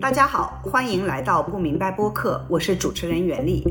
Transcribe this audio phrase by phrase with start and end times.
[0.00, 3.62] 大家好，欢迎来到不明白播客，我是主持人袁丽。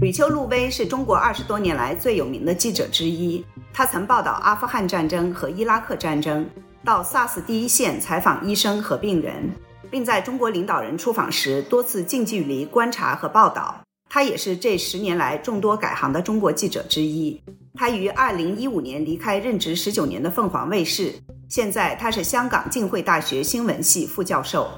[0.00, 6.48] 吕秋露薇是中国二十多年来最有名的记者之一，她曾报道阿富汗战争和伊拉克战争，
[6.84, 9.50] 到 SARS 第一线采访医生和病人，
[9.90, 13.82] 并在中国领导人出访时多次近距离观察和报道。
[14.08, 17.40] 她也是这十年来众多改行的中国记者之一。
[17.74, 21.12] 她于二零一五年离开任职十九年的凤凰卫视，
[21.48, 24.68] 现在他是香港浸会大学新闻系副教授。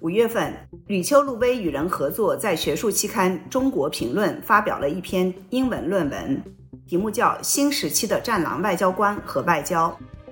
[0.00, 0.52] 五月份，
[0.86, 6.42] 吕秋露薇与人合作，在学术期刊《中国评论》发表了一篇英文论文，
[6.86, 9.88] 题目叫《新时期的战狼外交官和外交》。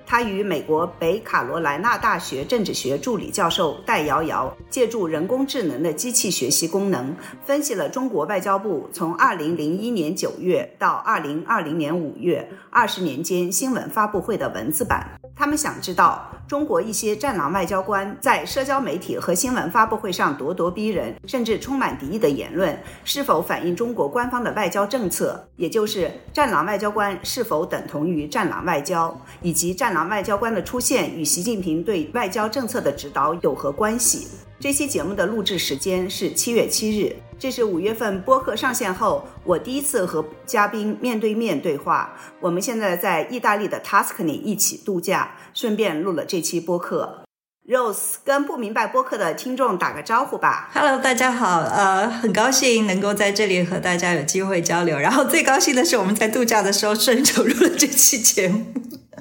[0.09, 7.13] 他与美国北卡罗来纳大学政治学助理教授戴瑶瑶借助人工智能的机器学习功能，
[7.45, 15.05] 分析了中国外交部从2001年9月到2020年5月二十年间新闻发布会的文字版。
[15.35, 16.31] 他们想知道。
[16.47, 25.49] 中国一些战狼外交官在社交媒体和新闻发布会上咄咄逼人，甚至充满敌意的言论，是否反映中国官方的外交政策？
[25.57, 29.19] 也就是战狼外交官是否等同于战狼外交？
[29.41, 34.27] 以及战狼外交官的出现与习近平对外交政策的指导有何关系？
[34.59, 37.15] 这期节目的录制时间是七月七日。
[37.39, 42.17] 这是五月份播客上线后，我第一次和嘉宾面对面对话。
[42.39, 47.23] 我们现在在意大利的 Tuscany 一起度假，顺便录了这期播客。
[47.67, 50.71] Rose 跟不明白播客的听众打个招呼吧。
[50.73, 54.97] Hello，大家好，呃，很高兴能够在这里和大家有机会交流。
[54.97, 58.65] 然后最高兴的是，我们在度假的时候顺手录了这期节目。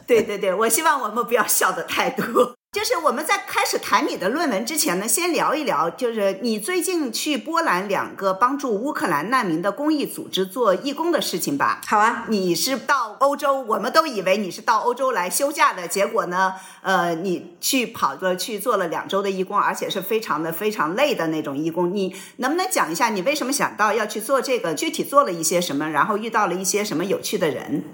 [0.08, 2.54] 对对对，我希望我们不要笑的太多。
[2.72, 11.80] 就是我们在开始谈你的论文之前呢，先聊一聊，就是你最近去波兰两个帮助乌克兰难民的公益组织做义工的事情吧。
[11.86, 21.94] 好啊，你是到欧洲，我们都以为你是到欧洲来休假的，结果呢，呃，你去跑了去做了两周的义工，而且是非常的非常累的那种义工。
[21.94, 24.74] 你能不能讲一下你为什么想到要去做这个？
[24.74, 25.88] 具体做了一些什么？
[25.88, 27.84] 然后遇到了一些什么有趣的人？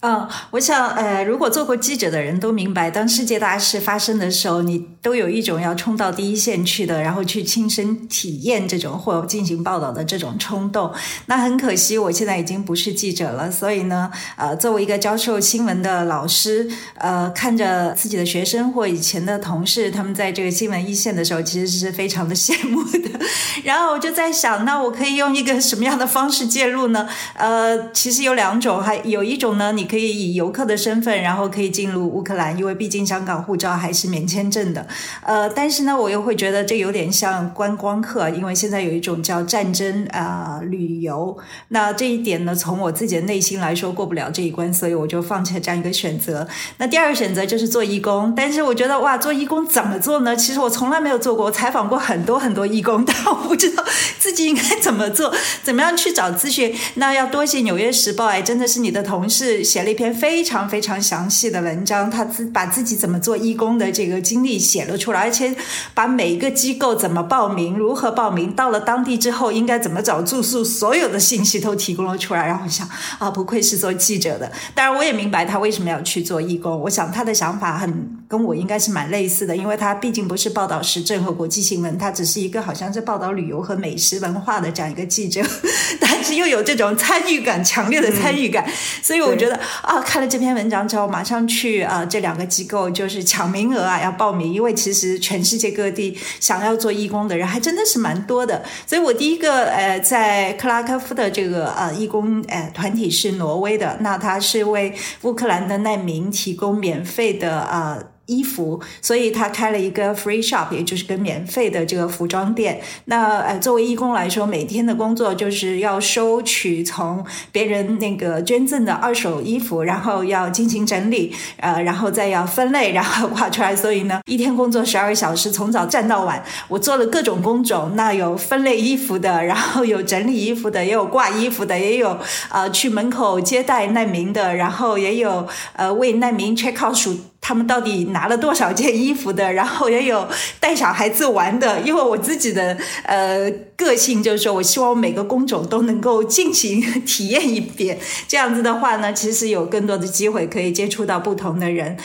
[0.00, 10.92] 嗯，我想，呃，如果做过记者的人都明白，当世界大事发生的时候，你都有一种要冲到第一线去的，然后去亲身体验这种或进行报道的这种冲动。
[11.26, 23.18] 那很可惜，我现在已经不是记者了，所以呢，呃，作为一个教授新闻的老师，呃，看着自己的学生或以前的同事，他们在这个新闻一线的时候，其实是非常的羡慕的。
[23.64, 27.08] 然后我就在想，那我可以用一个什么样的方式介入呢？
[27.34, 29.85] 呃，其实有两种，还有一种呢，你。
[29.86, 34.86] 可以以游客的身份，然后可以进入乌克兰，因为毕竟香港护照还是免签证的。
[35.22, 41.36] 呃，但是呢，我又会觉得这有点像观光客，因为现在有一种叫战争啊旅游。
[41.68, 46.46] 那这一点呢，从我自己的内心来说过不了这一关，所以我就放弃了这样一个选择。
[46.78, 50.34] 那第二个选择就是做义工，但是我觉得哇，做义工怎么做呢？
[50.34, 53.84] 其实我从来没有做过，我采访过很多很多义工，但我不知道
[54.18, 56.74] 自己应该怎么做，怎么样去找资讯。
[56.94, 59.62] 那要多谢《纽约时报》，哎，真的是你的同事。
[59.76, 65.54] 写了一篇非常非常详细的文章，他自把自己怎么做义工的这个经历写了出来，而且
[65.92, 72.46] 把每一个机构怎么报名、如何报名、到了当地之后应该怎么找住宿，所有的信息都提供了出来。
[72.46, 72.88] 然后我想
[73.18, 74.50] 啊，不愧是做记者的。
[74.74, 76.80] 当然，我也明白他为什么要去做义工。
[76.80, 85.40] 我想他的想法很跟我应该是蛮类似的，因为他毕竟不是报道时政和国际新闻，他只是一个好像是报道旅游和美食文化的这样一个记者，
[86.00, 88.66] 但是又有这种参与感，强烈的参与感。
[89.02, 89.56] 所以我觉得。
[89.82, 98.64] 啊，看了这篇文章之后，马上去啊，这两个机构就是抢名额啊，要报名，因为其实全世界各地想要做义工的人还真的是蛮多的。
[98.86, 104.92] 所以我第一个呃，在克拉科夫的这个呃义工呃团体是挪威的，那他是为
[105.22, 107.98] 乌克兰的难民提供免费的啊。
[108.26, 112.80] 衣服，所以他开了一个 free shop，也就是个免费的这个服装店。
[113.06, 123.74] 那呃，作为义工来说，每天的工作就是要收取从别人那个捐赠的二手衣服，然后要进行整理，呃，然后再要分类，然后挂出来。
[123.74, 126.42] 所以呢，一天工作十二个小时，从早站到晚。
[126.68, 132.18] 我做了各种工种，那有分类衣服的，然后有整理衣服的，也有挂衣服的，也有
[132.48, 137.16] 呃去门口接待难民的，然后也有呃为难民 check out 数。
[137.46, 139.52] 他们到底拿了多少件衣服的？
[139.52, 140.26] 然后也有
[140.58, 148.00] 带小孩子玩的，因为我自己的呃个性就是说，我希望每个工种都能够进行 体验一遍。
[148.26, 151.96] 这样子的话呢，其实有更多的机会可以接触到不同的人。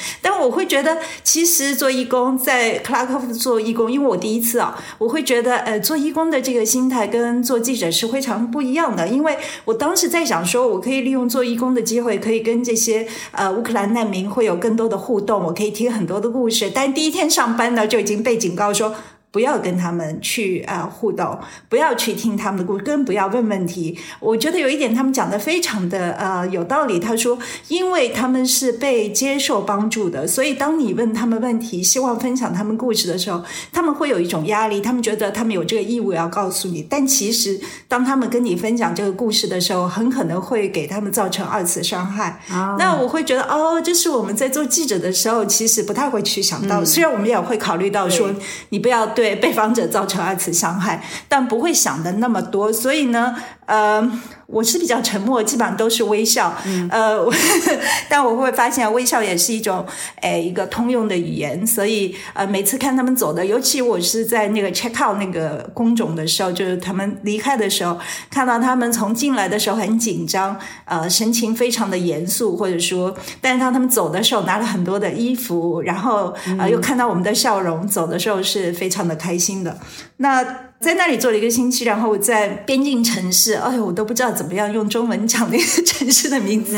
[0.41, 9.07] 我会觉得，其实做义工在克拉科夫做义工，因为我第一次啊，我会觉得呃做义工的这个心态跟做记者是非常不一样的。
[9.07, 15.43] 因为我当时在想说，我可以利用做义工的机会，可以跟这些呃乌克兰难民会有更多的互动。
[15.43, 16.71] 我可以听很多的故事。
[16.73, 18.95] 但第一天上班呢，就已经被警告说。
[19.31, 21.39] 不要跟他们去啊互动，
[21.69, 23.97] 不要去听他们的故事，更不要问问题。
[24.19, 26.99] 我觉得有一点他们讲的非常的呃有道理。
[26.99, 27.39] 他说，
[27.69, 33.41] 因为他们是被接受帮助的，所以当你问他们问题，希望分享他们故事的时候，
[33.71, 36.85] 他们会有一种压力，他们觉得他们有这个义务要告诉你。
[36.89, 37.57] 但其实
[37.87, 42.41] 当他们跟你分享这个故事的时候，很可能会给他们造成二次伤害。
[42.77, 46.83] 那我会觉得哦，这是我们在做记者的时候，其实不太会去想到。
[46.83, 48.29] 虽然我们也会考虑到说，
[48.69, 49.07] 你不要。
[49.20, 53.35] 对对被访者造成二次伤害，但不会想的那么多，所以呢，
[53.71, 54.11] 呃。
[54.53, 56.53] 我是比较沉默，基本上都是微笑。
[56.89, 57.25] 呃，
[58.11, 59.85] 但我会发现微笑也是一种
[60.19, 61.65] 诶一个通用的语言。
[61.65, 67.97] 所以呃，每次看他们走的，尤其我是在那个 check out 那个工种的时候，就是他们离开的时候，
[68.29, 79.77] 看到他们从进来的时候很紧张，呃，神情非常的严肃，或者说，但是当他们走的时候拿了很多的衣服，然后呃又看到我们的笑容，走的时候是非常的开心的。
[80.17, 80.45] 那。
[80.81, 86.75] 在那里做了一个星期，然后我在边境城市，哎呦，我都不知道怎么样用中文讲那个城市的名字，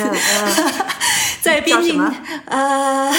[1.42, 2.00] 在边境
[2.46, 3.14] 呃。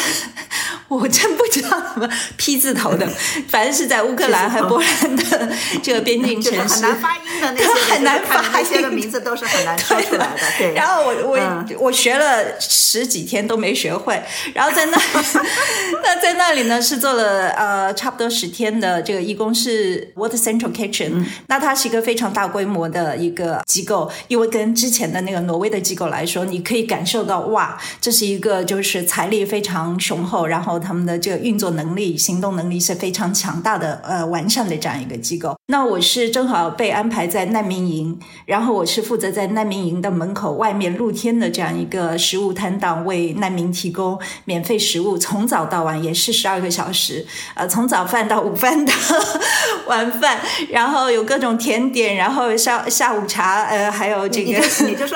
[0.89, 3.09] 我真不知道什么 P 字头的，
[3.49, 5.53] 反正是在乌克兰和波兰的
[5.83, 10.41] 这个边境城市，很难发音的那些，很难发音的名字都是很难说出来的。
[10.59, 10.75] 对。
[10.75, 14.23] 然后我我我学了十几天都没学会，
[14.53, 14.97] 然后在那
[16.05, 21.25] 那在那里呢是做了呃差不多十天的这个义工，是 Water Central Kitchen。
[21.47, 30.75] 那它是一个非常大规模的一个机构，因为跟之前的那个挪威的机构来说，你可以感受到哇，这是一个就是财力非常雄厚，然后。
[30.85, 35.57] 他们的这个运作能力、行动能力是非常强大的，呃，完善的这样一个机构。
[35.67, 48.93] 那我是正好被安排在难民营，然后我是负责在难民营的门口外面露天的这样一个食物摊档，为难民提供免费食物，从早到晚也是十二个小时，呃，从早饭到午饭到
[49.89, 50.39] 晚饭，
[50.69, 54.61] 然后有各种甜点，然后下下午茶，呃，还有这个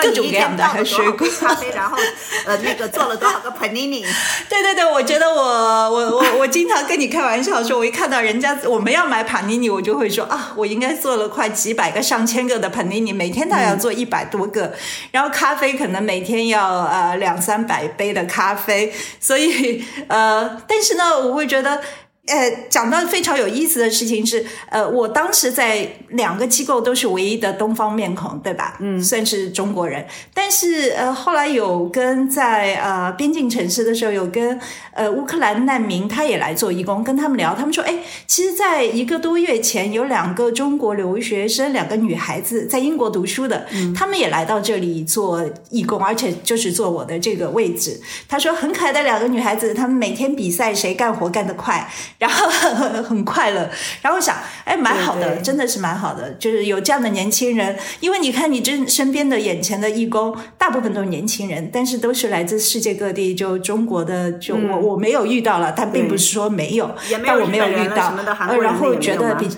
[0.01, 1.99] 各种各样的还有水果咖啡，然后
[2.47, 4.03] 呃，那个做了多少个 panini？
[4.49, 5.69] 对对对，我觉得我。
[5.89, 14.73] 我我我我经常跟你开玩笑说，我一看到人家我们要买 panini，，我就会说啊，我应该做了快几百个、上千个的 panini，，每天都要做一百多个，
[15.11, 21.81] 然后咖啡可能每天要呃两三百杯的咖啡，所以呃，但是呢，我会觉得。
[22.29, 28.77] 呃，讲到非常有意思的事情是，呃，我当时在两个机构都是唯一的东方面孔，对吧？
[28.81, 30.07] 嗯，算是中国人。
[30.35, 34.61] 但是呃，后来有跟在呃边境城市的时候，有跟
[34.93, 43.67] 呃乌克兰难民，他也来做义工，跟他们聊，他们说，哎，其实在一个多月前，有两个中国留学生，两个女孩子在英国读书的，
[43.97, 47.99] 他们也来到这里做义工，而且就是坐我的这个位置。
[48.29, 51.89] 他说很可爱的两个女孩子，他们每天比赛谁干活干得快。
[52.19, 52.49] 然后
[53.03, 53.71] 很快乐，
[54.03, 57.77] 然后想，哎，蛮好的，真的是蛮好的，就是有这样的年轻人。
[58.01, 66.91] 因为你看，你这身边的眼前的义工，大部分都是年轻人，但是都是来自世界各地，就中国的，就我我没有遇到了，但并不是说没有，
[67.25, 68.15] 但我没有遇到，
[68.61, 69.49] 然后觉得比。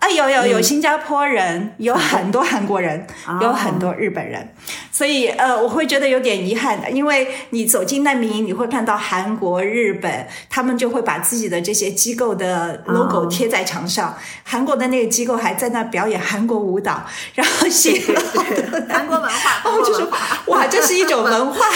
[0.00, 3.04] 啊，有有有新加坡人，有很多韩国人，
[3.42, 4.54] 有很多日本人，
[4.92, 14.16] 所以呃，我会觉得有点遗憾的，因为你走进难民营，你会看到韩国、日本，他们就会把自己的这些机构的 logo 贴在墙上。
[14.44, 18.00] 韩国的那个机构还在那表演韩国舞蹈， 然后写
[18.88, 20.08] 韩国文化， 哦就说
[20.46, 21.66] 哇，这是一种 文化，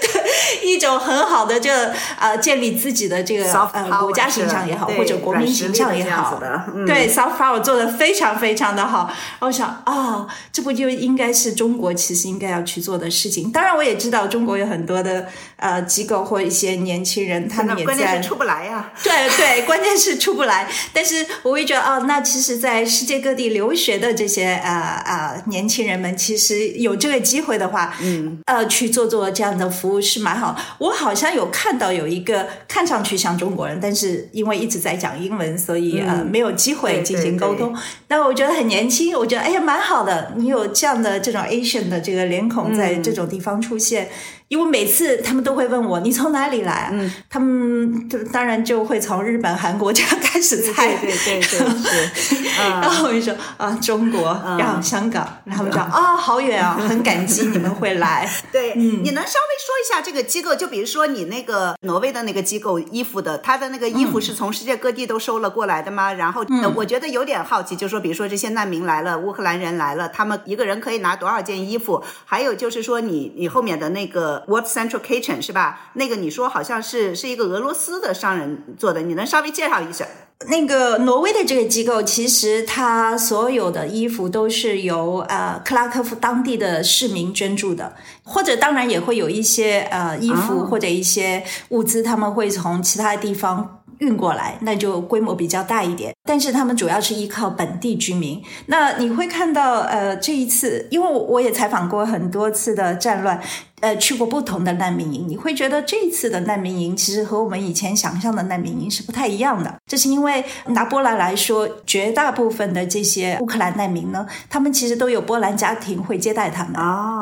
[0.00, 6.40] 对，一种很好的这呃建立自己的这个呃国家形象也好，或者国民形象也好，
[6.86, 7.15] 对。
[7.16, 13.50] So far 我做的非常非常的好，我想啊，这不就应该是中国其实应该要去做的事情？
[13.50, 15.26] 当然，我也知道中国有很多的
[15.56, 18.92] 呃机构或一些年轻人，他们也在出不来呀。
[19.02, 20.68] 对对， 关键是出不来。
[20.92, 30.56] 但是我会觉得哦，那其实，在世界各地留学的这些呃呃年轻人们，其实有这个机会的话，嗯呃去做做这样的服务是蛮好。
[30.78, 37.02] 我好像有看到有一个看上去像中国人，但是因为一直在讲英文，所以呃没有机会。
[37.06, 37.72] 进行沟通，
[38.08, 44.08] 那我觉得很年轻，我觉得哎呀蛮好的，你有这样的这种 Asian 的这个脸孔在这种地方出现。
[44.48, 51.40] 因为每次他们都会问我你从哪里来，嗯，他们当然就会从日本、韩国这样开始猜，对对对
[52.14, 54.22] 是，然后我就说啊中国，
[54.58, 58.28] 然后香港，然后他们讲啊好远啊， 很感激你们会来。
[58.52, 66.12] 对，你能稍微说一下这个机构，就比如说你那个挪威的那个机构衣服的，它的那个衣服是从世界各地都收了过来的吗？
[66.12, 66.44] 然后
[66.76, 72.02] 我觉得有点好奇，就说比如说这些难民来了，乌克兰人来了，他们一个人可以拿多少件衣服？
[72.24, 75.90] 还有就是说你你后面的那个 What Central Kitchen 是吧？
[75.94, 80.06] 那个你说好像是是一个俄罗斯的商人做的，你能稍微介绍一下？
[80.48, 96.14] 那个挪威的这个机构，其实它所有的衣服都是由呃克拉科夫当地的市民捐助的，或者当然也会有一些呃衣服或者一些物资，他们会从其他地方运过来，那就规模比较大一点。
[96.28, 98.42] 但是他们主要是依靠本地居民。
[98.66, 103.40] 那你会看到呃这一次，因为我也采访过很多次的战乱。
[103.80, 109.74] 呃，去过不同的难民营，你会觉得这次的难民营其实和我们以前想象的难民营是不太一样的。
[109.86, 116.74] 这是因为拿波兰来说，绝大部分的这些乌克兰难民呢，他们其实都有波兰家庭会接待他们，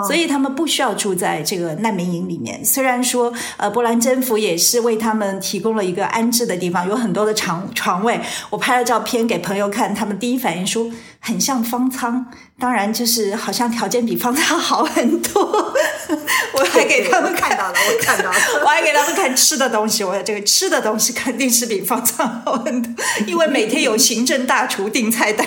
[0.06, 2.64] 所以他们不需要住在这个难民营里面。
[2.64, 8.20] 虽然说，呃，波兰政府也是为他们提供了一个安置的地方，有很多的床床位。
[8.50, 12.26] 我拍了照片给朋友看，他们第一反应说很像方舱，
[12.58, 15.74] 当然就是好像条件比方舱好很多。
[16.54, 20.04] 我还给他们看到了，我看到了， 我还给他们看吃的东西。
[20.04, 25.46] 我这个吃的东西肯定是比方舱好很多，因为每天有行政大厨订菜单，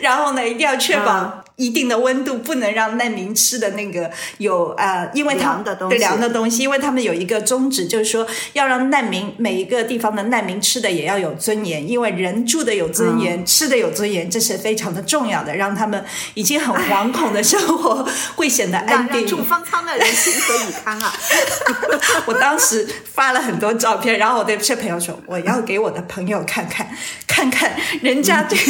[0.00, 1.44] 然后呢，一定要确保。
[1.56, 5.54] 一定的温度不能让难民吃的那个有呃，因为他
[5.88, 19.26] 对凉的东西，因为他们有一个宗旨，就是说要让难民每一个地方的难民吃的也要有尊严，因为人住的有尊严，吃的有尊严，这是非常的重要的，让他们已经很惶恐的生活会显得安定。
[19.26, 21.12] 住方舱的人情何以堪啊！
[22.26, 26.86] 我当时发了很多照片，然后我对这朋友说，我要给我的朋友看看，
[27.26, 28.62] 看看人家这个。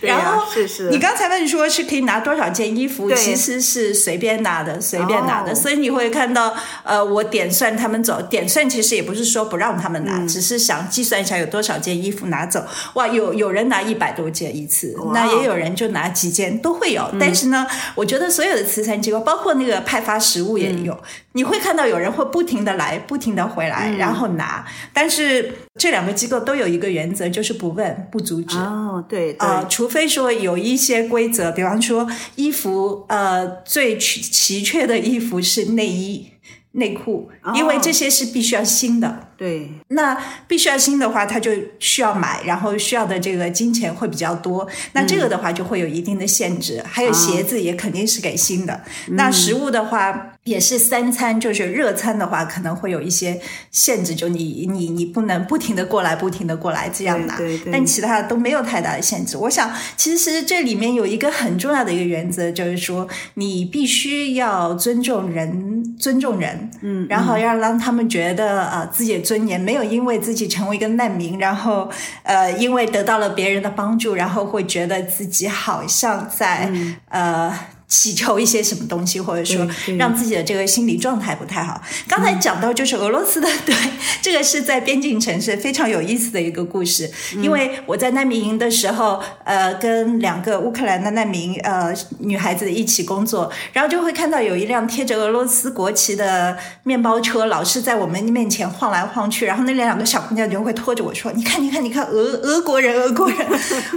[0.02, 1.27] 然后是是，你刚才。
[1.28, 5.54] 问说是可以拿多少件衣服，其实是随便拿的，随便拿的。
[5.54, 12.64] 所以你会看到，呃，我点算他们走，点算其实也不是说不让他们拿，只是想计算一下有多少件衣服拿走。
[12.94, 17.08] 哇，有有人拿一百多件一次，那也有人就拿几件都会有。
[17.20, 20.98] 但是呢，我觉得所有的慈善机构，包括那个派发食物也有，
[21.32, 24.64] 你会看到有人会不停的来，不停的回来，然后拿。
[24.92, 28.56] 但是这两个机构都有一个原则，就是不问不阻止。
[28.56, 31.17] 哦，对，啊，除非说有一些规。
[31.18, 36.28] 规则，比方说衣服，呃，最齐齐缺的衣服是内衣、
[36.72, 39.27] 内裤，因为这些是必须要新的。
[39.38, 44.66] 对，那必须要新的话，他就需要买，然后需要的这个金钱会比较多。
[44.94, 46.82] 那这个的话就会有一定的限制。
[46.84, 48.80] 还有鞋子也肯定是给新的。
[49.10, 53.40] 那食物的话也是三餐，就是热餐的话可能会有一些
[53.70, 57.38] 限制，就你你你不能不停的过来，不停的过来这样拿。
[57.70, 59.36] 但其他的都没有太大的限制。
[59.36, 69.22] 我想其实这里面有一个很重要的一个原则，就是说你必须要尊重人，尊重人，嗯，然后要让他们觉得呃自己。
[69.28, 71.90] 尊严没有因为自己成为一个难民，然后
[72.22, 76.70] 呃，因为得到了别人的帮助，然后会觉得自己好像在
[77.10, 77.52] 呃。
[77.88, 79.66] 祈求一些什么东西，或者说
[79.96, 81.80] 让自己的这个心理状态不太好。
[82.06, 83.74] 刚才讲到就是俄罗斯的，对，
[84.20, 87.10] 这个是在边境城市非常有意思的一个故事。
[87.42, 103.38] 因为我在难民营的时候，呃，跟两个乌克兰的难民呃女孩子一起工作，然后就会看到有一辆贴着俄罗斯国旗的面包车，老是在我们面前晃来晃去，然后那两个小姑娘就会拖着我说：“你看，你看，你看，俄俄国人，俄国人。”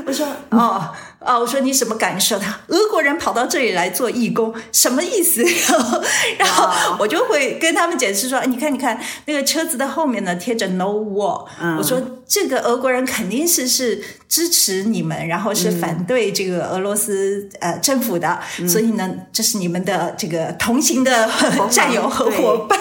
[0.08, 0.90] 我说：“哦。”
[1.24, 2.40] 啊，我说你什么感受？
[2.40, 5.44] 他俄国人跑到这里来做义工，什么意思？
[6.40, 11.46] 然后我就会跟他们解释说：，你看，你看那个车子的后面呢贴着 “No War”。
[11.78, 21.30] 我说这个俄国人肯定是是支持你们，然后是反对这个俄罗斯呃政府的，所以呢，这是你们的这个同行的
[21.70, 22.80] 战友和伙伴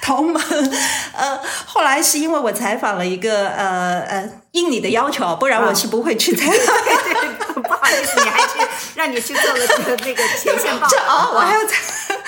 [0.00, 0.42] 同盟。
[1.12, 7.62] 呃，后来是因为我采访了一个呃呃应你的要求，不然我是不会去采访。
[7.62, 8.58] 不好意思，你还去
[8.94, 9.60] 让你去做个
[10.04, 10.96] 那个前线报道。
[11.08, 11.76] 哦，我还要采，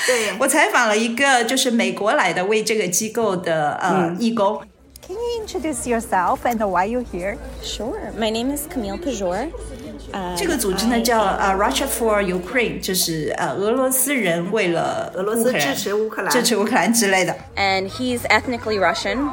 [0.06, 4.60] 对，我采访了一个就是美国来的为这个机构的呃义工。
[5.06, 7.36] Can you introduce yourself and why you're here?
[7.62, 7.94] Sure.
[8.18, 9.48] My name is Camille Pajor.
[10.36, 17.36] 这个组织呢叫呃 Russia for Ukraine，就是呃俄罗斯人为了俄罗斯支持乌克兰支持乌克兰之类的。
[17.54, 19.30] And he's ethnically Russian.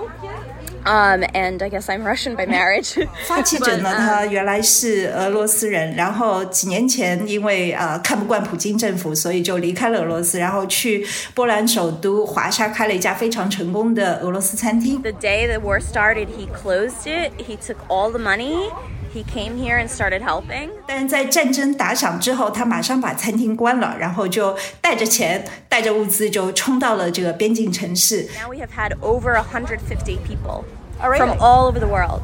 [0.85, 3.07] Um, and I guess I'm Russian by marriage.
[3.27, 15.03] 发起者呢，他原来是俄罗斯人，然后几年前因为呃看不惯普京政府，所以就离开了俄罗斯，然后去波兰首都华沙开了一家非常成功的俄罗斯餐厅。
[15.03, 17.33] The day the war started, he closed it.
[17.37, 18.71] He took all the money.
[19.13, 20.71] he came here and started helping.
[20.87, 28.29] 但是在战争打响之后，他马上把餐厅关了，然后就带着钱、带着物资就冲到了这个边境城市。
[28.41, 30.65] Now we have had over 150 people
[31.03, 31.19] really?
[31.19, 32.23] from all over the world.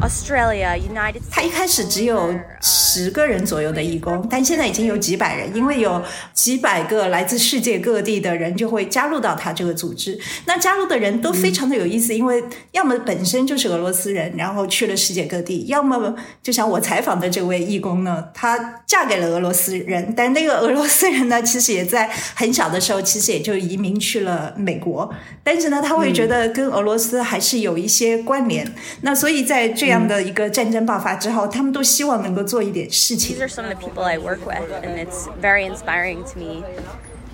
[0.00, 1.52] Australia, United 他一 States.
[1.52, 10.18] 开始只有十个人左右的义工，但现在已经有几百人，因为有几百个来自世界各地的人就会加入到他这个组织。
[10.44, 25.12] 那加入的人都非常的有意思，因为要么本身就是俄罗斯人，然后去了世界各地；要么就像我采访的这位义工呢，她嫁给了俄罗斯人，但那个俄罗斯人呢，其实也在很小的时候，其实也就移民去了美国。
[25.42, 28.74] 但是呢，他会觉得跟俄罗斯还是有一些关联。
[29.02, 33.40] 那所以在这样的一个战争爆发之后，他们都希望能够做一点事情 These。
[33.40, 36.64] are some of the people I work with, and it's very inspiring to me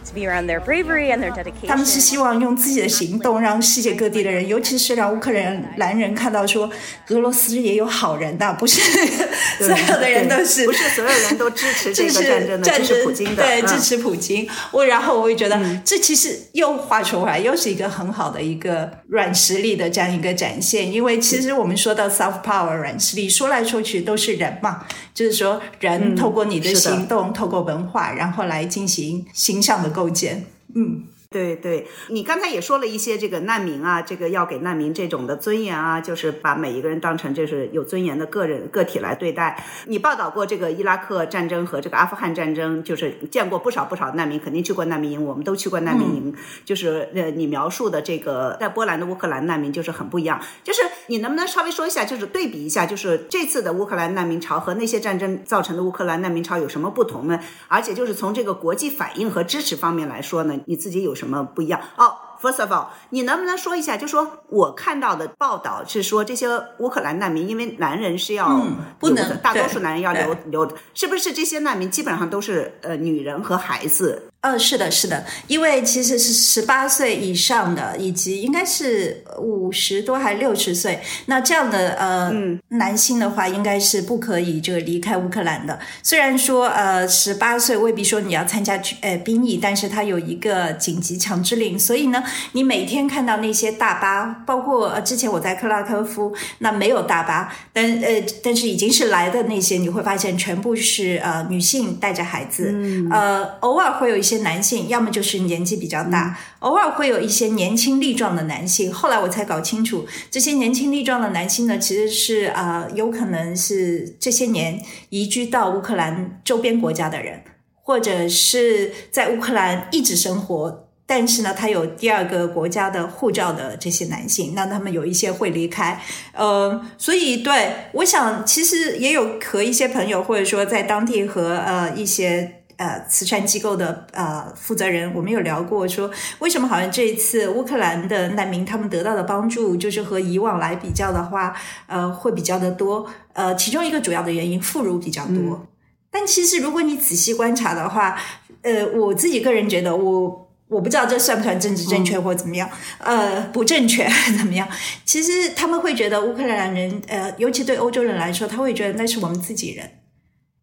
[0.05, 1.33] to be around their bravery and their
[1.67, 2.03] 他们是 dedication.
[2.03, 5.31] 希望用自己的行动，让世界各地的人，尤其是让乌克
[5.77, 6.71] 兰人看到说，
[7.09, 8.81] 俄罗斯也有好人的，不是
[9.59, 14.49] 所有的人都是不是所有人都支持这个战争的， 支持普京的，对，嗯支持普京。
[14.71, 20.93] 我然后我会觉得，这其实又画出来，又是一个很好的一个软实力的这样一个展现。
[20.93, 30.45] 因为其实我们说到 soft power 软实力，说来说去都是人嘛，就是说人透过你的行动，透过文化，然后来进行形象的构建。
[30.75, 31.12] 嗯。
[31.33, 39.65] 对对，你刚才也说了一些这个难民啊，这个要给难民这种的尊严啊，就是把每一个人当成就是有尊严的个人个体来对待。
[39.87, 46.35] 你报道过这个伊拉克战争和这个阿富汗战争，就是见过不少不少难民，肯定去过难民营，我们都去过难民营。
[46.65, 50.41] 就是呃，你描述的这个在波兰的乌克兰难民就是很不一样。
[50.63, 57.41] 就是你能不能稍微说一下，就是对比一下，就是这次的乌克兰难民潮和那些战争造成的乌克兰难民潮有什么不同呢？
[57.69, 61.81] 而且就是从这个国际反应和支持方面来说呢，你自己有什么不一样？
[61.97, 62.17] 哦。
[62.43, 63.97] First of all，你能不能说一下？
[63.97, 66.49] 就说我看到的报道是说，这些
[66.79, 71.33] 乌克兰难民，因为男人是要嗯不能大多数男人要留留，是不是？
[71.33, 82.33] 这些难民基本上都是呃女人和孩子，呃，是的，是的，因为其实是十八岁以上的，以及应该是五十多还六十岁，那这样的呃、
[82.71, 85.79] 男性的话，应该是不可以这个离开乌克兰的。
[86.03, 102.75] 虽然说呃十八岁未必说你要参加军呃兵役，但是他有一个紧急强制令，所以呢，你每天看到那些大巴，包括呃之前我在克拉科夫，那没有大巴，但呃但是已经是来的那些，你会发现全部是呃女性带着孩子，
[103.09, 108.93] 呃偶尔会有一些男性，要么就是年纪比较大，偶尔会有一些年轻力壮的男性。
[108.93, 117.43] 后来我才搞清楚，这些年轻力壮的男性呢，其实是呃有可能是这些年移居到乌克兰周边国家的人，
[117.83, 120.89] 或者是在乌克兰一直生活。
[121.05, 126.01] 但是呢，他有第二个国家的护照的这些男性，那他们有一些会离开，
[126.33, 141.55] 呃，所以对我想，其实也有和一些朋友，或者说在当地和呃一些呃慈善机构的呃负责人，我们有聊过说，为什么好像这一次乌克兰的难民他们得到的帮助，就是和以往来比较的话，
[141.87, 143.09] 呃，会比较的多。
[143.35, 145.67] 呃，其中一个主要的原因，妇孺比较多。
[146.11, 148.19] 但其实如果你仔细观察的话，
[148.63, 150.49] 呃，我自己个人觉得我。
[150.73, 152.67] 我不知道这算不算政治正确或怎么样，
[152.97, 154.67] 呃，不正确 怎么样？
[155.05, 159.87] 其实他们会觉得乌克兰人，呃，尤其对欧洲人来说，他会觉得那是我们自己人，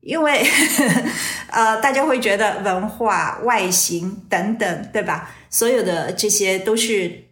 [0.02, 0.46] 因为
[1.52, 5.32] 呃，大家会觉得文化、外形等等，对吧？
[5.50, 7.26] 所有的这些都是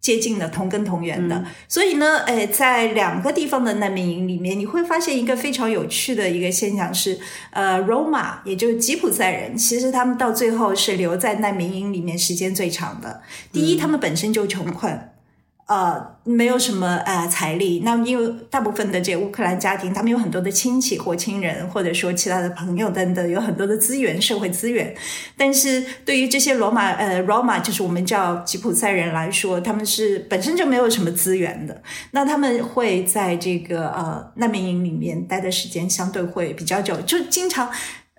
[0.00, 1.44] 接近的同根同源的。
[1.66, 7.18] 所以呢，哎，在两个地方的难民营里面，你会发现一个非常有趣的一个现象是，
[7.50, 13.22] 呃，Roma，也就是吉普赛人，其实他们到最后是留在难民营里面时间最长的。
[13.50, 15.08] 第一，他们本身就穷困。
[15.66, 17.80] 呃，没有什么呃财力。
[17.84, 24.94] 那因为大部分的这乌克兰家庭，他们有很多的亲戚或亲人，或者说其他的朋友等等，有很多的资源，社会资源。
[25.36, 31.82] 但是对于这些罗马呃罗马就是我们叫吉普赛人来说，他们是本身就没有什么资源的。
[32.10, 37.70] 那他们会在这个呃难民营里面待的时间相对会比较久，就经常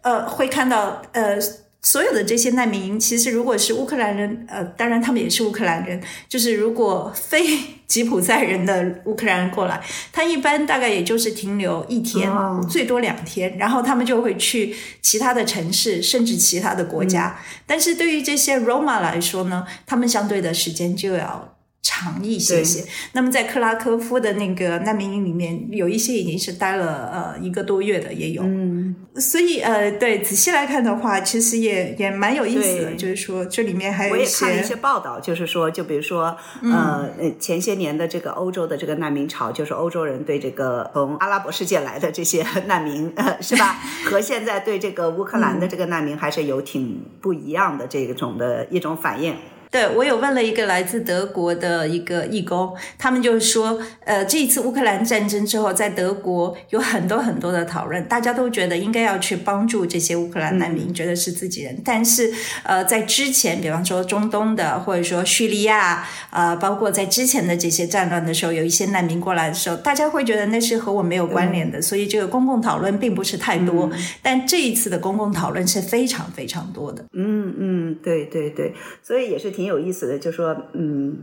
[0.02, 1.38] 呃会看到呃。
[1.84, 7.44] 所有的这些难民营，其实如果是乌克兰人，呃，当然他们也是乌克兰人，就是如果非
[7.86, 17.38] 吉普赛人的乌克兰人过来，他一般大概也就是停留一天，哦最多两天，然后他们就会去其他的城市，甚至其他的国家。
[17.68, 22.86] 但是对于这些 Roma 来说呢，他们相对的时间就要长一些些。
[23.12, 28.42] 那么在克拉科夫的那个难民营里面，有一些已经是待了呃一个多月的也有。
[28.42, 28.73] 嗯
[29.14, 43.80] 嗯，所以呃，对，仔细来看的话，其实也也蛮有意思的，就是说这里面还有我也看了一些报道，就是说，就比如说，呃，呃前些年的这个欧洲的这个难民潮，就是欧洲人对这个从阿拉伯世界来的这些难民，呃，是吧？
[44.06, 49.36] 和现在对这个乌克兰的这个难民还是有挺不一样的这种的一种反应。
[49.74, 61.76] 对，我有问了一个来自德国的一个义工，他们就是说，呃，这一次乌克兰战争之后，在德国有很多很多的讨论，大家都觉得应该要去帮助这些乌克兰难民，觉得是自己人。
[61.84, 62.32] 但是，
[62.62, 73.90] 呃，在之前，比方说中东的，或者说叙利亚，呃，包括在之前的这些战乱的时候，有一些难民过来的时候，大家会觉得那是和我没有关联的，所以这个公共讨论并不是太多。
[74.22, 77.04] 但这一次的公共讨论是非常非常多的。
[77.14, 81.20] 嗯嗯，对对对，所以也是挺挺有意思的，就说嗯。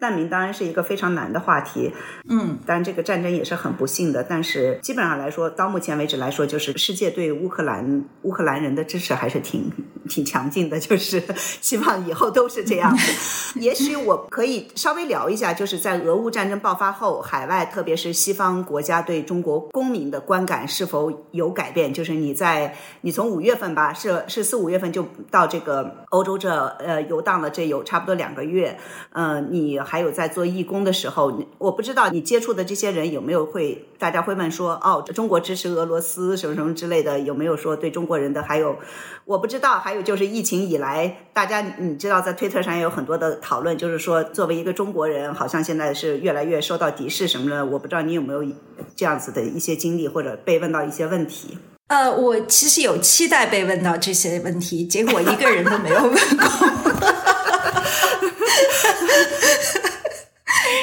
[0.00, 1.92] 难民当然是一个非常难的话题，
[2.28, 9.72] 嗯，当然这个战争也是很不幸的，但是基本上来说，到目前为止来说，就是世界对乌克兰乌克兰人的支持还是挺
[10.08, 11.20] 挺强劲的，就是
[11.60, 13.58] 希望以后都是这样子。
[13.58, 21.92] 也许我可以稍微聊一下，就是在俄乌战争爆发后，海外特别是西方国家对中国公民的观感是否有改变？
[21.92, 28.78] 就是你在你从五月份吧，是是四五月份就到这个欧洲这呃游荡了，这有差不多两个月，
[29.10, 38.42] 呃，你还有在做义工的时候，我不知道你接触的这些人有没有会，大家会问说，哦，中国支持俄罗斯什么什么之类的，有没有说对中国人的？
[38.42, 38.76] 还有
[39.24, 47.64] 我不知道，还有就是疫情以来，大家你知道在推特上也有很多的讨论，就是说作为一个中国人，好像现在是越来越受到敌视什么的。
[47.64, 48.44] 我不知道你有没有
[48.94, 51.56] 这样子的一些经历，或者被问到一些问题。
[51.88, 56.46] 呃，我其实有期待被问到这些问题，结果一个人都没有问过。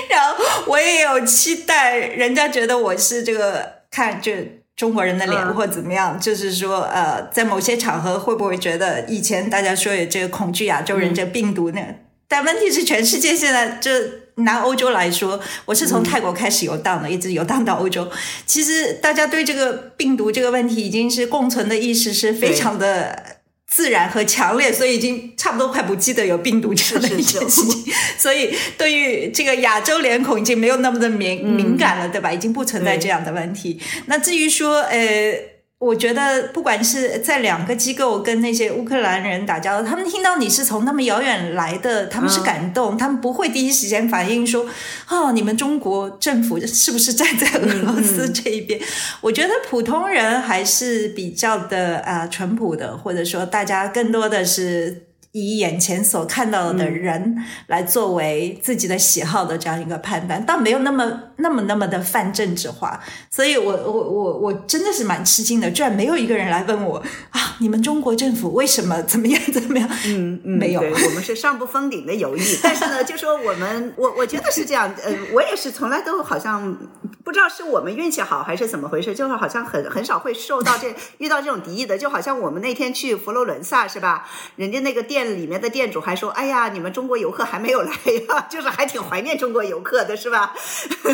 [0.09, 11.81] 然后我也有期待，人家觉得我是这个看这中国人的脸嗯或怎么样，就是说呃，在某些场合会不会觉得以前大家说有这个恐惧亚洲人这病毒呢？
[12.27, 13.89] 但问题是，全世界现在就
[14.43, 18.11] 拿欧洲来说，我是从泰国开始游荡的，一直游荡到欧洲。
[18.45, 23.34] 其实大家对这个病毒这个问题已经是共存的意识是非常的
[23.67, 27.93] 自然和强烈，所以已经差不多快不记得有病毒这样的一件事情。
[28.17, 32.31] 所以对于这个亚洲脸孔已经没有那么的敏敏感了，对吧？
[32.31, 33.79] 已经不存在这样的问题。
[34.05, 35.54] 那至于说，呃。
[35.77, 44.65] 我觉得，不管是在两个机构跟那些乌克兰人打交道，他们听到你是从那么遥远来的，他们是感动，他们不会第一时间反应说
[45.09, 48.79] ：“哦，你们中国政府是不是站在俄罗斯这一边？”
[49.21, 55.03] 我觉得普通人还是比较的啊、呃淳朴的，或者说大家更多的是。
[55.35, 57.35] 以眼前所看到的人
[57.67, 62.97] 来作为自己的喜好的这样一个判断，倒没有那么那么那么的泛政治化，
[63.29, 69.89] 所以我我我我真的是蛮吃惊的，居然没有一个人来问我啊，你们中国政府为什么怎么样怎么样？
[70.07, 76.77] 嗯嗯， 没有我们是上不封顶的友谊， 但是呢，就说我们，我我觉得是这样，呃，我也是从来都好像
[77.25, 84.25] 不知道是我们运气好还是怎么回事，就是好像很很少会受到这遇到这种敌意的，就好像我们那天去佛罗伦萨是吧？
[84.55, 87.91] 人家那个店里面的店主还说，哎呀，你们中国游客还没有来
[88.27, 90.53] 呀， 就是还挺怀念中国游客的是吧？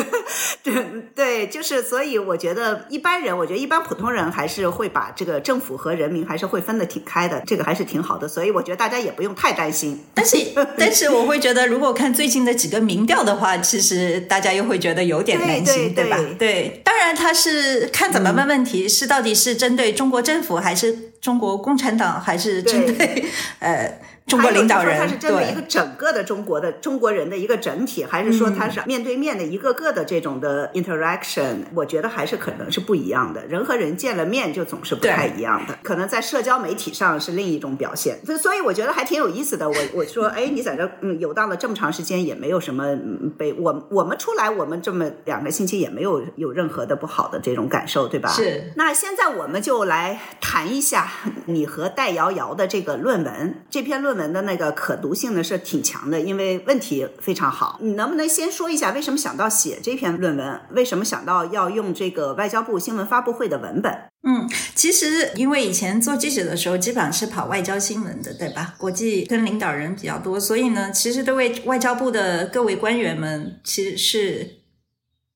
[0.62, 0.74] 对
[1.14, 10.04] 对，就是所以我觉得一般人，我觉得一般普通人还是会把这个政府和人民还是会分得挺开的，这个还是挺好的，所以我觉得大家也不用太担心。
[10.14, 10.36] 但是，
[10.78, 16.18] 但是我会觉得，如果看最近的几个民调的话，其实大家又会觉得有点担心，对对吧？
[16.38, 23.24] 对，当然他是看怎么问问题，是到底是针对中国政府，还是中国共产党，还是针对。
[23.60, 24.98] 呃中国领导人？
[24.98, 31.56] 他是针对一个整个的中国的中国人的一个整体，还是说他是面对面的一个个的这种的 interaction？
[31.74, 33.46] 我觉得还是可能是不一样的。
[33.46, 38.18] 人和人见了面就总是不太一样的，可能在社交媒体上是另一种表现。
[38.24, 39.68] 所以所以我觉得还挺有意思的。
[39.68, 48.28] 我我说，哎，你在这嗯游荡了这么长时间，也没有什么嗯被我我们出来，我们这么两个星期也没有有任何的不好的这种感受，对吧？
[48.30, 48.72] 是。
[48.76, 51.10] 那现在我们就来谈一下
[51.46, 53.62] 你和戴瑶瑶的这个论文。
[53.70, 57.78] 这篇论论文的那个可读性呢是挺强的，因为问题非常好。
[57.80, 60.60] 你能不能先说一下为什么想到写这篇论文？
[60.72, 63.90] 为什么想到要用这个外交部新闻发布会的文本？
[64.24, 68.74] 嗯，其实因为以前做记者的时候，基本上是跑外交新闻的，对吧？
[68.76, 74.58] 国际跟领导人比较多，所以呢，其实对外外交部的各位官员们，其实是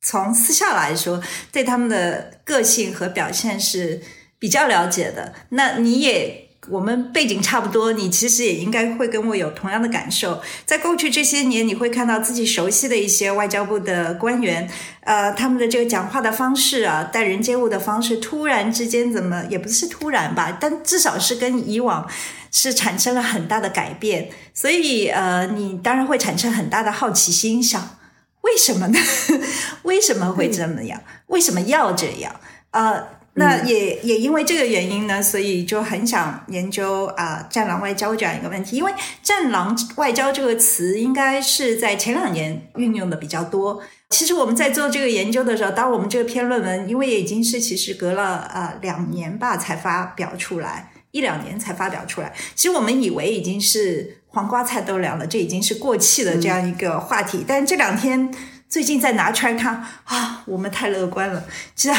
[0.02, 4.02] 从私下来说，对他们的个性和表现是
[4.38, 5.32] 比较了解的。
[5.48, 10.40] 那你也我们背景差不多，你其实也应该会跟我有同样的感受。
[10.64, 14.68] 在过去这些年，你会看到自己熟悉的一些外交部的官员，
[15.00, 22.08] 呃，他们的这个讲话的方式啊，待人接物的方式，突然之间怎么也不是突然吧，但至少是跟以往
[22.50, 24.30] 是产生了很大的改变。
[24.52, 27.98] 所以，呃，你当然会产生很大的好奇心，想
[28.42, 28.98] 为什么呢？
[29.84, 31.00] 为什么会这么样？
[31.28, 32.40] 为什么要这样？
[32.72, 33.15] 呃。
[33.38, 38.76] 那也也因为这个原因呢，所以就很想研究啊“战狼外交”这样一个问题。
[38.76, 38.90] 因为
[39.22, 43.82] “战狼外交”这个词应该是在前两年运用的比较多。
[44.08, 52.32] 其实我们在做这个研究的时候，当我们这篇论文，因为已经是其实隔了啊两年吧才发表出来，一两年才发表出来。
[52.54, 57.44] 其实我们以为已经是黄瓜菜都凉了，这已经是过气的这样一个话题。
[57.46, 58.32] 但这两天。
[58.68, 61.98] 最近在拿出来看啊，我们太乐观了，这样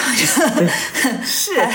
[1.23, 1.53] 是。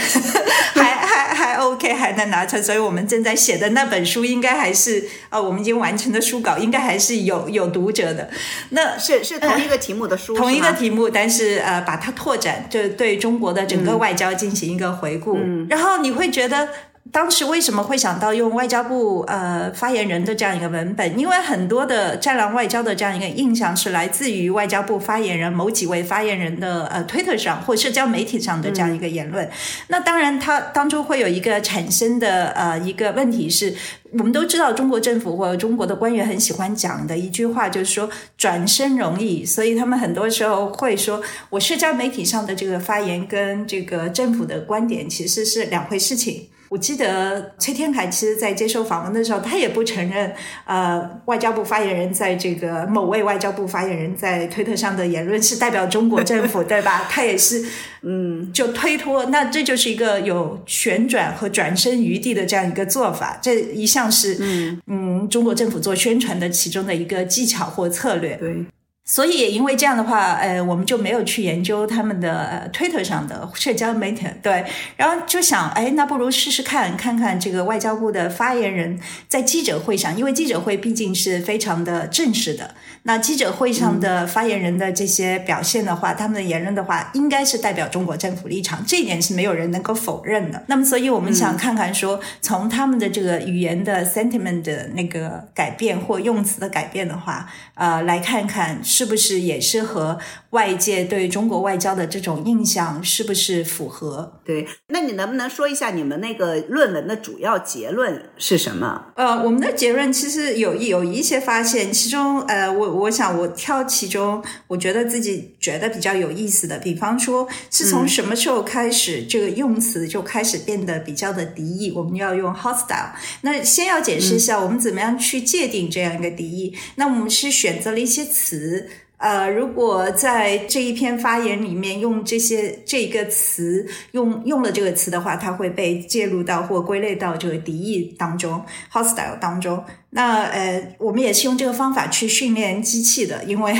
[0.74, 8.30] 还 还还 OK，还能拿出来，所以我们正在写的那本书应该还是啊，我们已经完成的书稿应该还是有有读者的。
[8.70, 16.68] 那是是同一个题目的书，同一个题目，但是呃，把它拓展，就对中国的整个外交进行一个回顾，然后你会觉得。
[17.10, 21.18] 当时为什么会想到用外交部呃发言人的这样一个文本？
[21.18, 29.46] 因为很多的战狼外交的这样一个印象是来自于外交部发言人某几位发言人的呃推特上或社交媒体上的这样一个言论。
[29.88, 33.74] 那当然，它当中会有一个产生的呃一个问题是，
[34.12, 46.46] 我们都知道中国政府或者中国的官员很喜欢讲的一句话，就是说转身容易，所以他们很多时候会说我社交媒体上的这个发言跟这个政府的观点其实是两回事情。
[46.72, 57.06] 我记得崔天凯其实，在接受访问的时候，他也不承认，呃，外交部发言人在这个某位外交部发言人在推特上的言论是代表中国政府，对吧？
[57.10, 57.62] 他也是，
[58.00, 59.26] 嗯，就推脱。
[59.26, 68.34] 那这就是一个有旋转和转身余地的这样一个做法，这一向是，嗯嗯，中国政府做宣传的其中的一个技巧或策略。
[68.36, 68.64] 对。
[69.04, 74.64] 所以也因为这样的话，呃，我们就没有去研究他们的 Twitter 上的社交媒体，对，
[74.96, 90.62] 然后就想，哎，那不如试试看，看看这个外交部的发言人，在记者会上，因为记者会毕竟是非常的正式的，那记者会上的发言人的这些表现的话，他们的言论的话，应该是代表中国政府立场，这一点是没有人能够否认的。
[90.68, 98.80] 那么，所以我们想看看说，从他们的这个语言的 sentiment 的那个改变或用词的改变的话，呃，来看看。
[98.92, 100.18] 是不是也是和
[100.50, 104.40] 外界对中国外交的这种印象是不是符合？
[104.44, 109.06] 对，那你能不能说一下你们那个论文的主要结论是什么？
[109.16, 121.90] 呃，我们的结论其实有有一些发现，其中呃，我我想我挑其中我觉得自己觉得比较有意思的，比方说是从什么时候开始这个用词就开始变得比较的敌意？
[121.92, 123.12] 我们要用 hostile。
[123.40, 126.76] 那先要解释一下我们怎么样去界定这样一个敌意。
[126.96, 128.81] 那我们是选择了一些词。
[129.22, 138.60] 呃，如果在这一篇发言里面用这些这个词，用用了这个词的话，它会被介入到或归类到这个敌意当中
[138.92, 139.84] ，hostile 当中。
[140.10, 143.72] 那呃，我们也是用这个方法去训练机器的，因为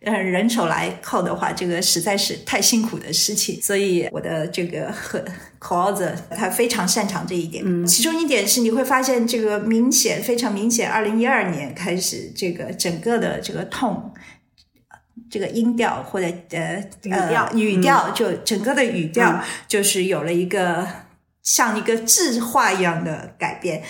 [0.00, 3.60] 呃人手来扣的话，这个实在是太辛苦的事情。
[3.60, 5.22] 所以我的这个和
[5.60, 7.62] cause 他非常擅长这一点。
[7.66, 14.10] 嗯，其中一点是你会发现这个明显非常明显，二零一二年开始，这个整个的这个痛。
[15.30, 20.86] 这个音调或者呃语调语调，就整个的语调就是有了一个
[21.42, 23.82] 像一个字画一样的改变。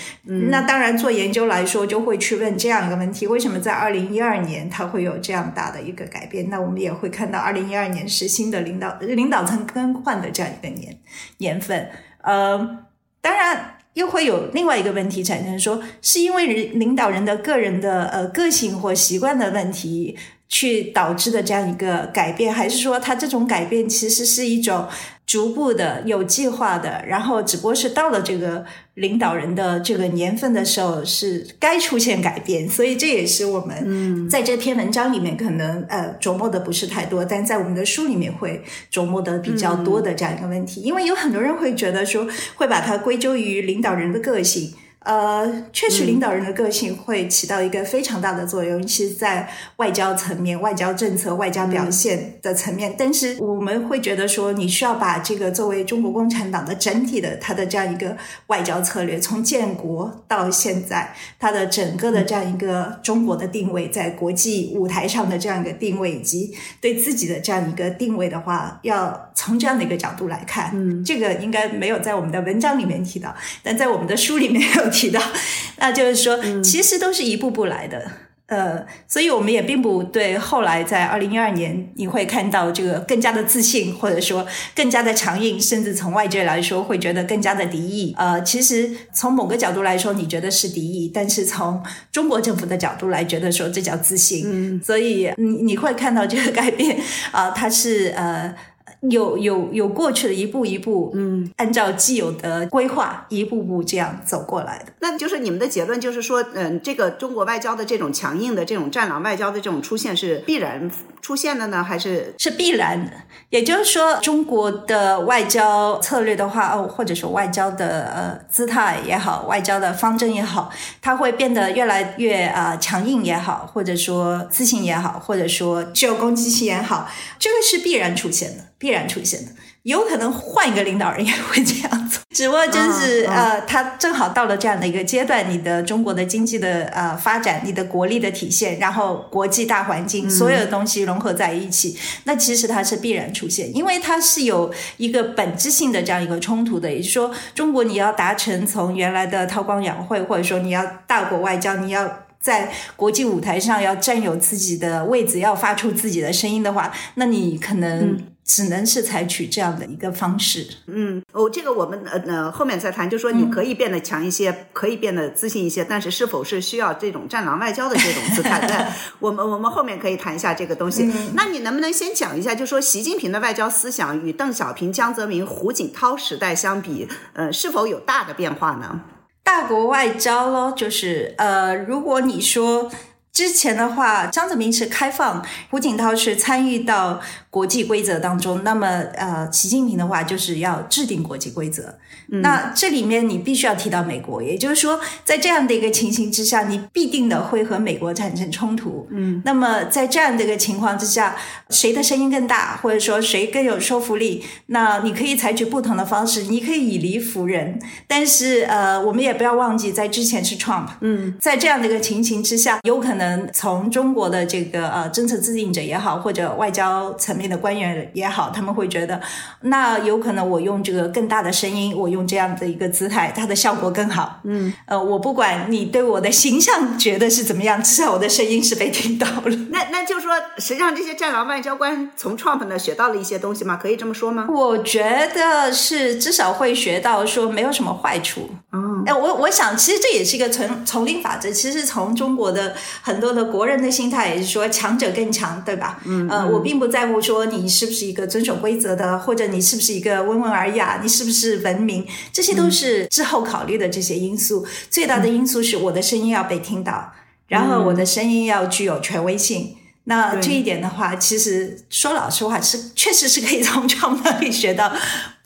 [0.51, 6.51] 那当然做研究来说，就会去问这样一个问题：为什么在二零一二年它会有这样大的一个改变？
[6.51, 10.99] 那我们也会看到，二零一二年是新的领导领导层更换的这样一个年
[11.39, 11.89] 年份。
[12.23, 12.85] 呃，
[13.21, 20.19] 当然又会有另外一个问题产生，说是因为领导人的个人的呃个性或习惯的问题。
[20.49, 24.87] 去导致的这样一个改变，还是说它这种改变其实是一种
[25.27, 44.73] 逐步的、有计划的，然后只不过是到了这个领导人的这个年份的时候是该出现改变，所以这也是我们在这篇文章里面可能呃琢磨的不是太多，但在我们的书里面会琢磨的比较多的这样一个问题，因为有很多人会觉得说会把它归咎于领导人的个性。
[45.07, 52.93] 呃，确实，领导人的个性会起到一个非常大的作用，尤其是在外交层面、外交政策、外交表现的层面。
[52.99, 58.17] 但是，我们会觉得说，你需要把这个作为中国共产党的整体的它的这样一个
[58.49, 70.73] 外交策略，从建国到现在，它的整个的这样一个中国的定位，在国际舞台上的这样一个定位，以及对自己的这样一个定位的话，要从这样的一个角度来看。
[70.75, 74.96] 嗯，这个应该没有在我们的文章里面提到，但在我们的书里面有。
[74.97, 75.21] 提到，
[75.79, 78.11] 那就是说，其实都是一步步来的，
[78.47, 88.15] 呃，所以我们也并不对后来在二零一二年你会看到这个更加的自信，或者说更加的强硬，甚至从外界来说会觉得更加的敌意。
[88.17, 94.45] 呃，其实从某个角度来说，你觉得是敌意，但是从中国政府的角度来觉得说这叫自信。
[94.47, 96.99] 嗯，所以你你会看到这个改变
[97.33, 98.55] 啊，它是呃。
[99.03, 104.93] 有有有过去的一步一步，嗯，按照既有的规划一步步这样走过来的。
[105.01, 113.13] 那就是你们的结论，就是说，嗯，这个中国外交的这种强硬的这种战狼外交的这种出现是必然出现的呢，还是是必然的？
[113.51, 128.65] 也就是说，中国的外交策略的话，哦，或者说外交的呃姿态也好，外交的方针也好，它会变得越来越啊强硬也好，或者说自信也好，或者说具有攻击性也好，这个是必然出现的。
[128.79, 132.21] 必然出现的，有可能换一个领导人也会这样做。
[132.37, 146.91] 只不过就是呃，他正好到了这样的一个阶段，你的中国的经济的呃发展，你的国力的体现，然后国际大环境所有的东西融合在一起，那其实它是必然出现，因为它是有一个本质性的这样一个冲突的。
[146.91, 158.36] 也就是说，中国你要达成从原来的韬光养晦，或者说你要大国外交，你要在国际舞台上要占有自己的位置，要发出自己的声音的话，那你可能。
[158.47, 160.65] 只能是采取这样的一个方式。
[160.87, 168.61] 嗯，哦，这个我们呃呃后面再谈，就说你可以变得强一些，可以变得自信一些，但是是否是需要这种战狼外交的这种姿态？
[168.65, 168.77] 对，
[169.19, 171.13] 我们我们后面可以谈一下这个东西。
[171.35, 179.01] 那你能不能先讲一下，就说习近平的外交思想与邓小平、江泽民、胡锦涛时代相比，呃，是否有大的变化呢？
[179.43, 182.91] 大国外交咯，就是呃，如果你说
[183.37, 187.21] 之前的话，张泽民是开放，胡锦涛是参与到。
[187.57, 191.95] 国际规则当中，那么呃，习近平的话就是要制定国际规则。
[192.43, 199.09] 那这里面你必须要提到美国，也就是说，在这样的一个情形之下，你必定的会和美国产生冲突。
[199.11, 201.35] 嗯，那么在这样的一个情况之下，
[201.71, 204.45] 谁的声音更大，或者说谁更有说服力？
[204.67, 207.81] 那你可以采取不同的方式，你可以以理服人。
[208.07, 210.89] 但是呃，我们也不要忘记，在之前是 Trump。
[211.01, 217.47] 嗯，在这样的一个情形之下，有可能从中国的这个呃政策制定者也好，或者外交层面。
[217.47, 219.21] 的官员也好，他们会觉得，
[219.61, 224.41] 那有可能我用这个更大的声音，我用这样的一个姿态，它的效果更好。
[224.43, 229.57] 嗯，呃，我不管你对我的形象觉得是怎么样，至少我的声音是被听到了。
[229.71, 233.79] 那那就说，实际上这些战狼外交官从 Trump 呢学到了一些东西吗？
[233.81, 234.49] 可以这么说吗？
[234.51, 238.51] 我觉得是至少会学到说没有什么坏处。
[238.73, 241.49] 嗯，哎，我我想其实这也是一个丛丛林法则。
[241.53, 246.01] 其实从中国的很多的国人的心态也是说强者更强，对吧？
[246.05, 247.47] 嗯，呃，我并不在乎说。
[247.47, 254.67] 你是不是一个遵守规则的，或者你是不是一个温文尔雅，你是不是文明，这些都是之后考虑的这些因素。
[254.91, 257.13] 最大的因素是我的声音要被听到，
[257.47, 259.77] 然后我的声音要具有权威性。
[260.09, 264.93] 那这一点的话，其实说老实话，是确实是可以从创那里学到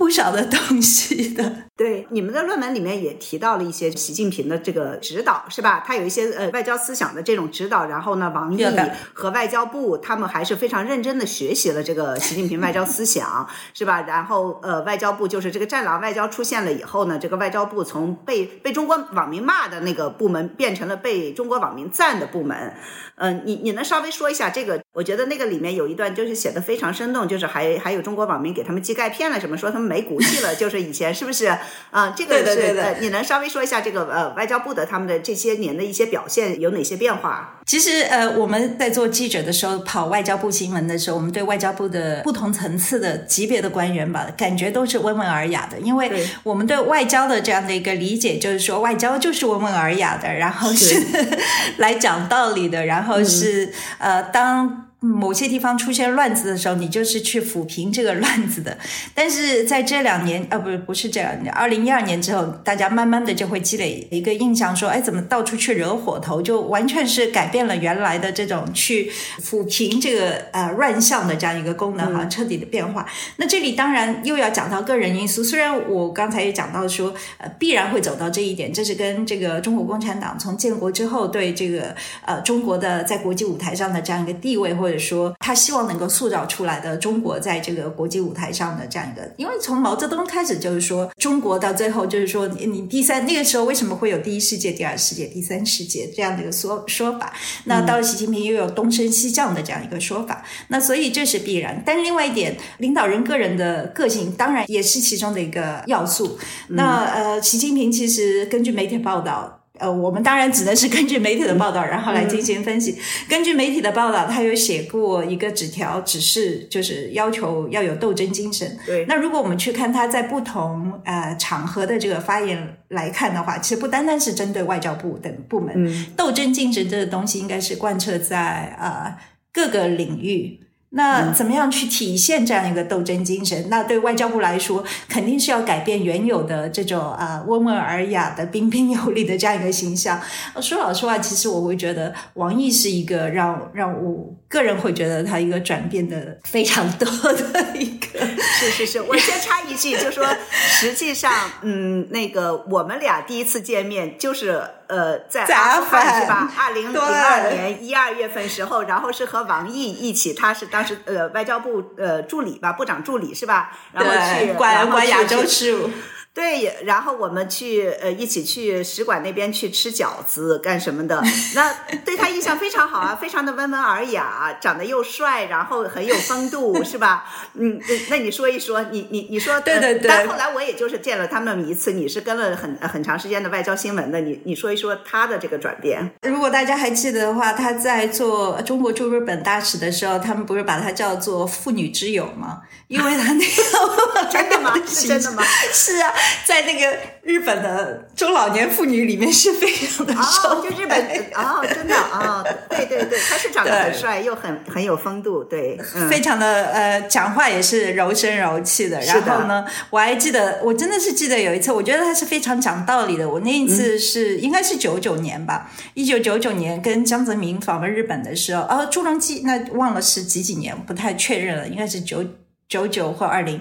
[0.01, 1.65] 不少的东西的。
[1.77, 5.85] 对，你们的论文里面也提到了一些习近平的这个指导，是吧？
[5.87, 7.85] 他有一些呃外交思想的这种指导。
[7.85, 8.65] 然后呢，王毅
[9.13, 14.01] 和外交部他们还是非常认真的学习了这个习近平外交思想，是吧？
[14.09, 22.75] 然后呃，外交部就是这个战狼外交出现了以后呢，这个外交部从被被中国网民骂的那个部门变成了被中国网民赞的部门。
[23.17, 24.81] 嗯，你你能稍微说一下这个？
[24.93, 31.47] 我觉得那个里面有一段就是写的非常生动，就是还还有中国网民给他们寄钙片了什么，说他们没骨气了， 就是以前是不是
[31.93, 32.13] 啊？
[32.17, 37.60] 这个是你能稍微说一下这个呃外交部的他们的这些年的一些表现有哪些变化？
[37.71, 46.11] 其实呃我们在做记者的时候跑外交部新闻的时候，我们对外交部的不同层次的级别的官员吧，感觉都是温文尔雅的，因为
[46.43, 51.01] 我们对外交的这样的一个理解就是说外交就是温文尔雅的，然后是
[51.79, 54.90] 来讲道理的，然后是呃当。
[55.01, 58.77] 某些地方出现乱子的时候，你就是去抚平这个乱子的。
[59.15, 69.11] 但是在这两年，呃，不，不是这两年，二零一二年之后，大家慢慢的就会积累一个印象，说，哎，怎么到处去惹火头，就完全是改变了原来的这种去
[69.41, 73.07] 抚平这个呃乱象的这样一个功能哈，彻底的变化。
[73.37, 81.95] 那这里当然又要讲到个人因素，虽然我刚才也讲到说，呃，必然会走到这一点，这是跟这个中国共产党从建国之后对这个
[82.27, 97.33] 呃中国的在国际舞台上的这样一个地位或或者说，他希望能够塑造出来的中国在这个国际舞台上的这样一个，因为从毛泽东开始就是说，中国到最后就是说，你第三那个时候为什么会有第一世界、第二世界、第三世界这样的一个说说法？
[97.67, 101.81] 那到了习近平又有东升西降的这样一个说法，那所以这是必然。
[101.87, 106.37] 但是另外一点，领导人个人的个性当然也是其中的一个要素。
[106.71, 109.60] 那呃，习近平其实根据媒体报道。
[109.81, 112.99] 呃，我们当然只能是根据媒体的报道，然后来进行分析。
[113.29, 118.79] 根据媒体的报道，他有写过一个纸条，只是就是要求要有斗争精神。
[118.87, 119.07] 对。
[119.07, 129.17] 那如果我们去看他在不同呃场合的这个发言来看的话，其实不单单是针对外交部等部门，斗争精神这个东西应该是贯彻在呃
[129.53, 130.61] 各个领域。
[130.93, 133.69] 那怎么样去体现这样一个斗争精神？
[133.69, 140.21] 那对外交部来说，肯定是要改变原有的这种啊温文尔雅的彬彬有礼的这样一个形象。
[140.61, 148.21] 说老实话，其实我会觉得王毅是一个让让我个人会觉得他一个转变的非常多的一个。
[148.61, 151.33] 是是是，我先插一句，就说实际上，
[151.63, 154.63] 嗯，那个我们俩第一次见面就是。
[154.91, 156.53] 呃，在阿富汗是吧？
[156.59, 163.71] 二零零二年一二月份时候，然后是和王毅一起，他是当时呃外交部呃助理吧，部长助理是吧？
[163.93, 165.89] 然后去管管亚洲事务。
[166.33, 171.21] 对，然后我们去呃一起去使馆那边去吃饺子干什么的？
[171.57, 171.73] 那
[172.05, 177.25] 对他印象非常好啊，非常的温文尔雅，长得又帅，然后很有风度，是吧？
[177.55, 180.09] 嗯，那你说一说，你你你说对对对。
[180.09, 186.13] 但后来我也就是见了他们一次，你是跟了很很长时间的外交新闻的，你你说一说他的这个转变。
[186.23, 192.61] 如果大家还记得的话，他在做中国驻日本大使的时候，他们不是把他叫做妇女之友吗？
[192.87, 194.75] 因为他那个 真的吗？
[194.87, 195.43] 是真的吗？
[195.75, 196.13] 是啊。
[196.45, 200.99] 在那个日本的中老年妇女里面是非常的受，就日本
[201.35, 205.79] 哦，真的啊，对对对，他是长得很帅，又很很有风度，对，
[206.11, 209.01] 非常的呃，讲话也是柔声柔气的。
[209.01, 213.29] 然后呢，我还记得，我真的是记得有一次，我觉得他是非常讲道理的。
[213.29, 222.25] 我那一次是应该是九九年吧，一九九九年跟江泽民访问日本的时候，哦，朱镕基那忘了是几几年，不太确认了，应该是九
[222.69, 223.61] 九九或二零。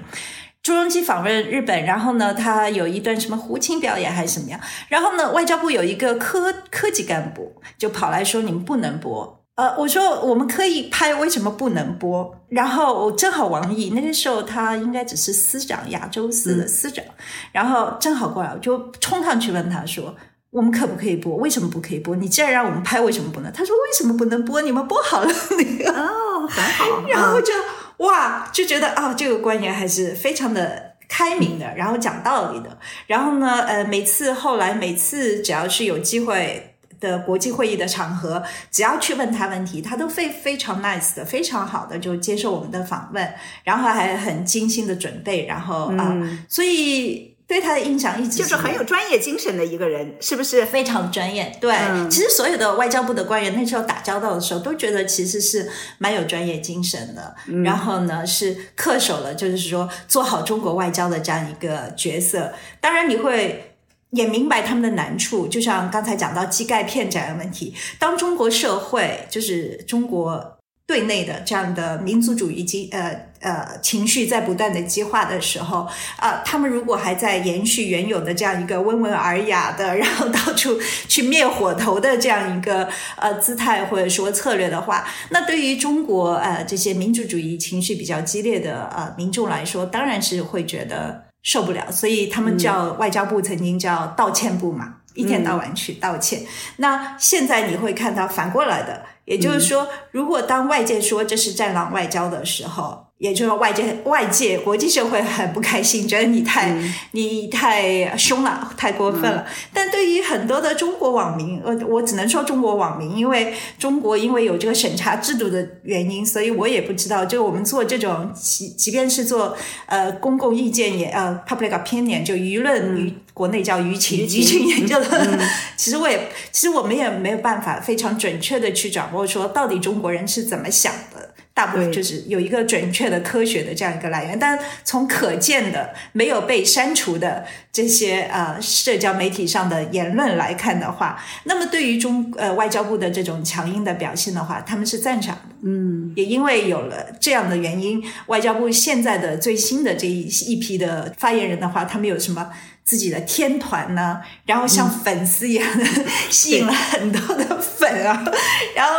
[0.62, 4.60] 朱镕基访问日本，然后呢，他有一段什么胡琴表演还是什么样？
[4.90, 12.34] 然后呢，外交部有一个科科级干部就跑来说：“你们不能播。”呃，我说我们可以拍，为什么不能播？
[12.50, 17.04] 然后正好王毅那个时候他应该只是司长，亚洲司的司长，
[17.52, 20.16] 然后正好过来，我就冲上去问他说
[20.52, 21.36] ：“我们可不可以播？
[21.38, 22.16] 为什么不可以播？
[22.16, 24.62] 你既然让我们拍，为什么不能？”他说：“为什么不能播？
[24.62, 27.02] 你们播好了那个哦，很好。
[27.08, 27.54] ”然后就。
[28.00, 32.78] 哇，就觉得啊，这个官员还是非常的开明的，然后讲道理的。
[33.08, 43.34] 然后呢，呃，每次后来每次只要是有机会的国际会议的场合，只要去问他问题，他都非非常 nice 的，非常好的就接受我们的访问，
[43.64, 47.29] 然后还很精心的准备，然后啊，所以。
[47.50, 51.52] 对他的印象一直就是很有专业精神的一个人，是不是非常专业？
[51.60, 51.76] 对，
[52.08, 57.36] 其实所有的外交部的官员那时候打交道的时候，都觉得其实是蛮有专业精神的。
[57.64, 62.54] 然后呢，是恪守了，就是说做好中国外交的这样一个角色。
[62.80, 63.74] 当然，你会
[64.12, 67.74] 也明白他们的难处，就像刚才讲到基钙片这样的问题。
[67.98, 70.59] 当中国社会就是中国。
[70.90, 75.88] 对内的这样的民族主义激呃呃情绪在不断的激化的时候，
[76.18, 96.42] 啊，他们如果还在延续原有的这样一个温文尔雅的， 然后到处去灭火头的这样一个呃姿态或者说策略的话，那对于中国呃这些民族主义情绪比较激烈的呃民众来说，当然是会觉得受不了，所以他们叫外交部曾经叫道歉部嘛，一天到晚去道歉。
[96.78, 99.04] 那现在你会看到反过来的。
[99.26, 106.76] 也就是说，如果当外界说这是战狼外交的时候，也就是外界外界国际社会很不开心，觉得你太
[107.12, 109.46] 你太凶了，太过分了。
[109.74, 117.26] 但对于很多的中国网民，呃，我只能说中国网民，因为中国因为有这个审查制度的原因，所以我也不知道。
[117.26, 119.56] 就我们做这种，即即便是做
[119.86, 123.14] 呃公共意见也呃 public opinion，就舆论舆。
[123.32, 125.40] 国内叫舆情，舆情研究的，
[125.78, 131.29] 其实我也，其实我们也没有办法非常准确的去掌握说到底中国人是怎么想的。
[131.60, 145.56] 大部分就是有一个准确的科学的这样一个来源，但从可见的没有被删除的这些呃社交媒体上的言论来看的话，那么对于中呃外交部的这种强硬的表现的话，他们是赞赏的。
[145.66, 152.50] 嗯，也因为有了这样的原因，外交部现在的最新的这一一批的发言人的话，他们有什么？
[152.86, 155.86] 自己的天团呢，然后像粉丝一样的、
[156.32, 158.26] 吸引了很多的粉啊，
[158.74, 158.94] 然后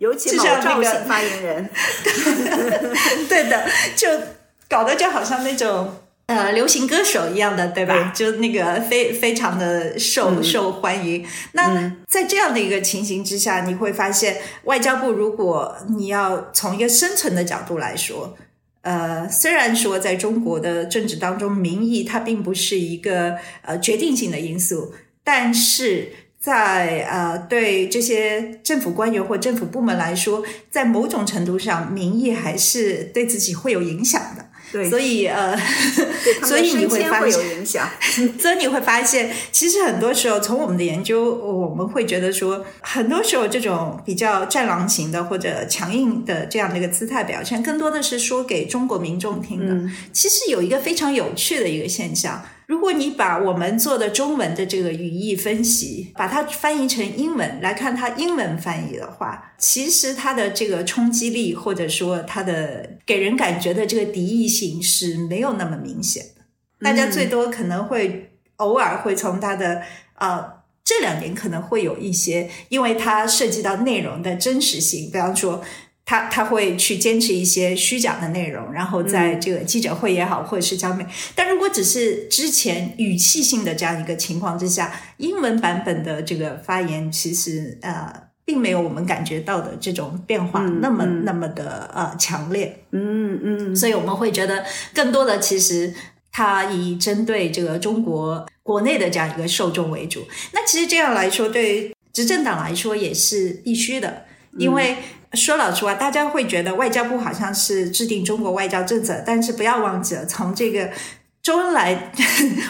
[0.00, 1.70] 尤其某就像那个赵姓发言人，
[3.28, 4.08] 对的，就
[4.68, 5.94] 搞得就好像那种
[6.26, 8.10] 呃流行歌手一样的，对吧？
[8.14, 11.26] 就那个非非常的受、受欢迎。
[11.52, 18.36] 那在这样的一个情形之下，你会发现，外交部如果你要从一个生存的角度来说。
[18.82, 34.46] 呃，虽然说在中国的政治当中，民意它并不是一个呃决定性的因素，但是在呃对这些政府官员或政府部门来说，在某种程度上，民意还是对自己会有影响的。
[34.72, 35.54] 对所以呃，
[36.44, 37.88] 所以 你会会发现有影响。
[38.38, 49.92] 所以你会发现，其实很多时候从我们的研究，我们会觉得说，很多时候这种比较战狼型的或者强硬的这样的一个姿态表现，更多的是说给中国民众听的。
[50.12, 52.42] 其实有一个非常有趣的一个现象。
[52.70, 66.42] 如果你把我们做的中文的这个语义分析，把它翻译成英文来看它英文翻译的话，其实它的这个冲击力或者说它的给人感觉的这个敌意性是没有那么明显的。
[66.80, 69.82] 大家最多可能会偶尔会从它的
[70.14, 75.60] 呃这两年可能会有一些，因为它涉及到内容的真实性，比方说。
[76.10, 81.08] 他他会去坚持一些虚假的内容，然后在这个记者会也好，或者是交面。
[81.36, 88.12] 但如果只是之前语气性的这样一个情况之下，英文版本的这个发言，其实呃，
[88.44, 92.82] 并没有我们感觉到的这种变化那么、那么的呃强烈。
[92.90, 95.94] 嗯嗯，所以我们会觉得更多的其实
[96.32, 100.26] 它以针对这个中国国内的这样一个受众为主。
[100.52, 104.24] 那其实这样来说，对于执政党来说也是必须的，
[104.58, 104.96] 因为。
[105.34, 110.90] 说老实话，大家会觉得外交部好像是制定中国外交政策，但是不要忘记了，从这个
[111.42, 112.12] 周恩来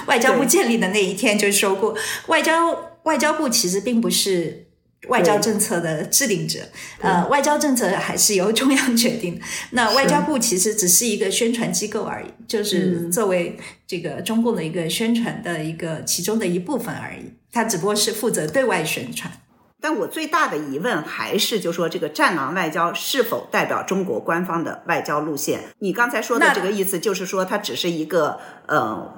[0.07, 1.97] 外交部建立的那一天就说过，
[2.27, 4.67] 外 交外交部其实并不是
[5.09, 6.61] 外交政策的制定者，
[7.01, 9.41] 呃，外交政策还是由中央决定。
[9.71, 19.33] 那外交部其实只是一个宣传机构而已，就是作为这个中共的一个宣传的一个其中的一部分而已，它只不过是负责对外宣传。
[19.81, 25.61] 但我最大的疑问还是，就说这个“战狼外交”是否代表中国官方的外交路线？
[25.79, 29.13] 你刚才说的这个意思，就是说它只是一个呃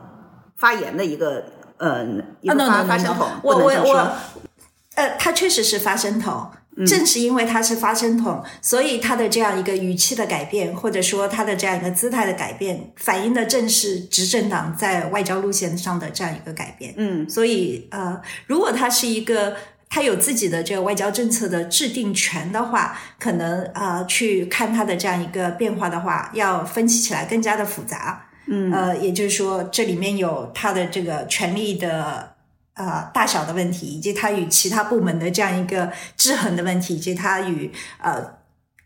[0.57, 1.45] 发言的一个
[1.79, 2.05] 呃
[2.41, 4.13] 一啊个发发声筒，我我我，
[4.95, 6.51] 呃，它确实是发声筒。
[6.87, 16.95] 正是因为它是发声筒，所以它的这样一个语气的改变，或者说它的这样一个姿态的改变，反映的正是执政党在外交路线上的这样一个改变。
[16.97, 19.55] 嗯，所以呃，如果它是一个
[19.93, 28.25] 它有自己的这个外交政策的制定权的话，可能呃去看他的这样一个变化的话，要分析起来更加的复杂。
[28.47, 32.31] 嗯，呃，也就是说，这里面有他的这个权力的。
[32.75, 38.17] 呃，大小的问题，以及他与其他部门的这样一个制衡的问题，以及他与呃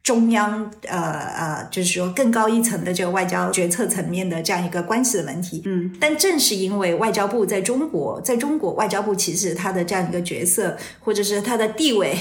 [0.07, 5.62] 中央呃呃，就是说更高一层的这个外交决策层面的这样一个关系的问题。
[5.64, 12.16] 嗯，但正是因为外交部在中国，在中国外交部其实它的这样一个角色，或者是它的地位，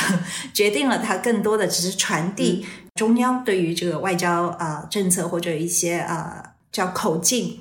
[0.54, 2.64] 决定了它更多的只是传递
[2.94, 6.40] 中央对于这个外交啊、呃、政策或者一些啊。
[6.42, 7.58] 呃叫口径，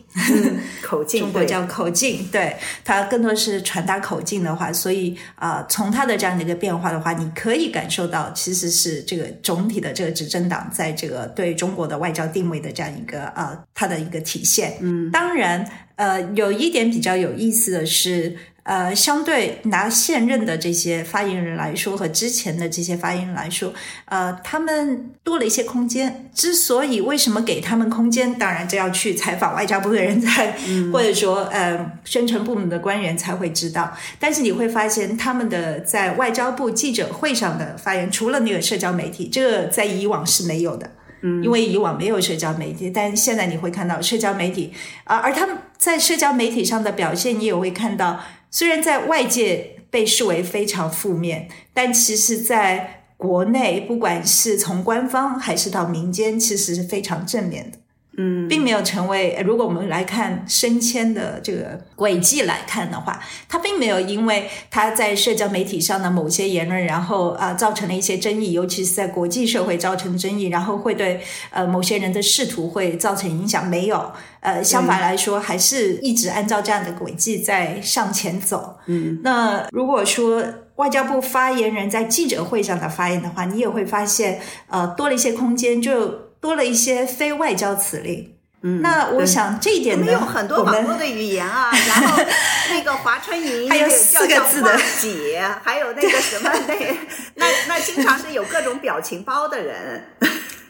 [0.84, 2.53] 口径， 中国叫口径，对
[2.84, 14.76] 它更多是传达口径的话，所以啊、呃，从它的这样的一个变化的话，你可以感受到其实是这个总体的这个执政党在这个对中国的外交定位的这样一个呃它的一个体现。
[14.82, 18.36] 嗯，当然，呃，有一点比较有意思的是。
[18.66, 23.72] 呃，相对拿现任的这些发言人来说，和之前的这些发言人来说，
[24.05, 26.32] 呃，他们多了一些空间。
[26.34, 33.95] 之所以为什么给他们空间，当然这要去采访外交部的人才，嗯、或者说呃宣传部门的官员才会知道。
[34.20, 40.89] 但是你会发现，他们的在外交部记者会上的发言，除了那个社交媒体，这个在以往是没有的。
[41.22, 48.20] 嗯，因为以往没有社交媒体，但现在你会看到社交媒体啊、呃，而他们在社交媒体上的表现，你也会看到。
[48.56, 57.80] 虽然在外界被视为非常负面，但其实在国内，不管是从官方还是到民间，其实是非常正面的。
[58.18, 59.38] 嗯，并没有成为。
[59.45, 73.68] 如果我们来看升迁的这个轨迹来看的话，他并没有因为他在社交媒体上的某些言论，然后啊造成了一些争议，尤其是在国际社会造成争议，然后会对呃某些人的仕途会造成影响。
[73.68, 78.78] 没有，呃，相反来说，还是一直按照这样的轨迹在向前走。
[78.86, 80.43] 嗯，那如果说
[80.76, 84.39] 外交部发言人在记者会上的发言的话，你也会发现，
[84.70, 86.24] 呃，多了一些空间，就。
[86.46, 92.24] 多了一些非外交辞令，嗯，那我想这一点呢，有很多网络的语言啊， 然后
[92.70, 94.80] 那个华春莹还有四个字的。
[95.02, 96.52] 姐，还有那个什么
[97.34, 100.04] 那那那经常是有各种表情包的人。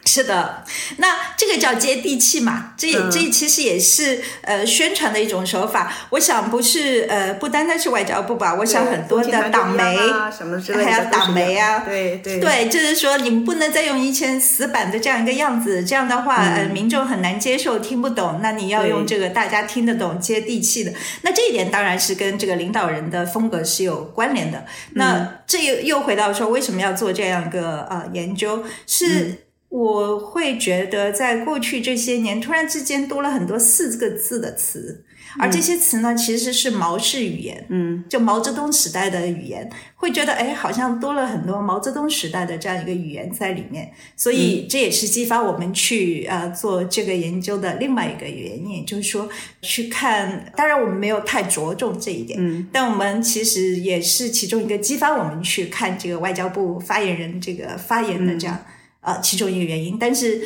[0.07, 0.63] 是的，
[0.97, 2.73] 那这个叫接地气嘛？
[2.77, 5.91] 这这其实也是呃宣传的一种手法。
[6.11, 8.53] 我想不是呃不单单是外交部吧？
[8.53, 9.97] 我想很多的党媒
[10.37, 18.39] 什么之类的，还有党媒啊，对对对，就是说你们不能再用以前死板的这样一个样子，这样的话呃民众很难接受，听不懂。
[18.43, 20.93] 那你要用这个大家听得懂、接地气的。
[21.23, 24.65] 那这一点当然是跟这个领导人的风格是有关联的。
[24.91, 28.63] 那这又又回到说，为什么要做这样一个呃研究？
[28.85, 29.44] 是。
[29.75, 35.03] 我会觉得，在过去这些年，突然之间多了很多四个字的词，
[35.37, 49.27] 而这些词呢，其实是毛氏语言，嗯，就毛泽东时代的语言，会觉得哎，好像多了很多毛泽东时代的这样一个语言在里面，所以这也是激发我们去呃做这个研究的另外一个原因，就是说
[49.61, 58.57] 去看，当然我们没有太着重这一点，嗯，但我们其实也是其中一个激发我们去看这个外交部发言人这个发言的这样。
[59.05, 60.41] 呃，其中一个原因，但是，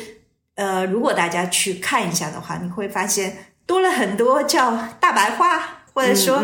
[0.54, 6.42] 呃，如果大家去看一下的话，你会发现多了很多叫大白话，或者说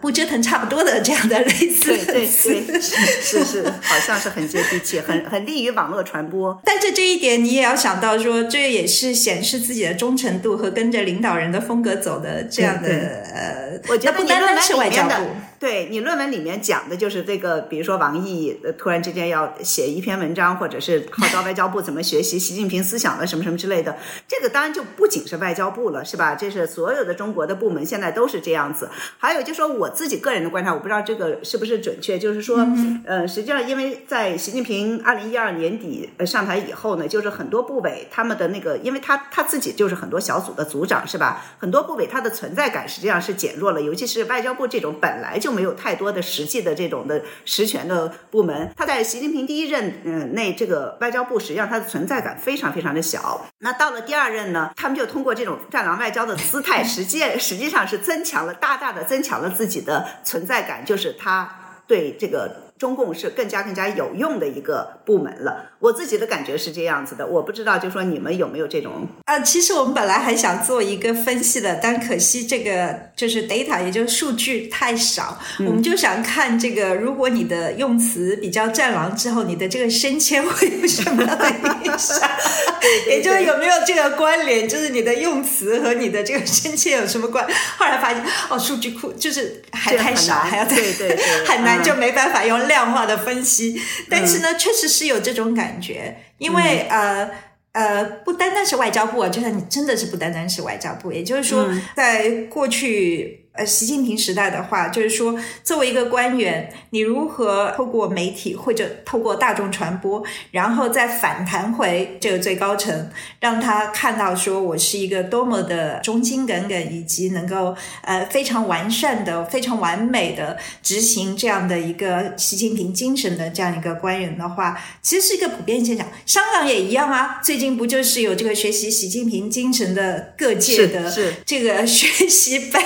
[0.00, 6.60] 不折腾差不多的这样的类似对对对， 是是，好像是很接地气，很 很利于网络传播。
[6.64, 15.26] 但是这一点你也要想到，说这也是显示自己的忠诚度和跟着领导人的风格走的这样的呃，我觉得不单单是外交部。
[15.58, 23.96] 对你论文里面讲的就是这个，比如说王毅突然之间要写一篇文章，或者是号召外交部怎么学习 习近平思想的什么什么之类的，
[24.28, 26.36] 这个当然就不仅是外交部了，是吧？
[26.36, 28.88] 这是所有的中国的部门现在都是这样子。
[29.18, 32.64] 还有就是说我自己个人的观察，我不知道这个是不是准确，就是说，
[33.04, 41.44] 呃，实际上因为在习近平二零一二年底上台以后呢，就是很多部委他们的那个，因为他他自己就是很多小组的组长，是吧？
[41.58, 45.47] 很多部委他的存在感实际上是减弱了，尤其是外交部这种本来就。
[45.48, 53.46] 就没有太多的实际的这种的实权的部门，他在习近平第一任嗯内这个外交部实际上它的存在感非常非常的小。
[53.60, 61.50] 那到了第二任呢，他们就通过这种战狼外交的姿态，实际 实际上是增强了大大的增强了自己的存在感，就是他
[61.86, 62.68] 对这个。
[62.78, 69.40] 中共是更加更加有用的一个部门了，我自己的感觉是这样子的，我不知道，就说你们有没有这种啊？
[69.40, 81.50] 其实我们本来还想做一个分析的，但可惜这个就是 data，也就是数据太少，我们就想看这个，如果你的用词比较战狼之后，你的这个升迁会有什么样的
[81.84, 82.28] 影响？
[83.08, 87.46] 也就是有没有这个关联，就是你的用词和你的这个升迁有什么关？
[87.76, 91.16] 后来发现哦，数据库就是还太少，还要对对对，
[91.46, 92.58] 很难，就没办法用。
[92.68, 97.30] 量化的分析，但是呢，确实是有这种感觉，因为呃
[97.72, 103.44] 呃，不单单是外交部，就是你真的是不单单是外交部，也就是说，在过去。
[103.58, 126.06] 呃，习近平时代的话，就是说，作为一个官员，你如何透过媒体或者透过大众传播，然后再反弹回这个最高层，让他看到说我是一个多么的忠心耿耿，以及能够呃非常完善的、非常完美的执行这样的一个习近平精神的这样一个官员的话，其实是一个普遍现象。
[126.24, 131.12] 香港也一样啊，最近不就是有这个学习习近平精神的各界的
[131.44, 132.80] 这个 学习班，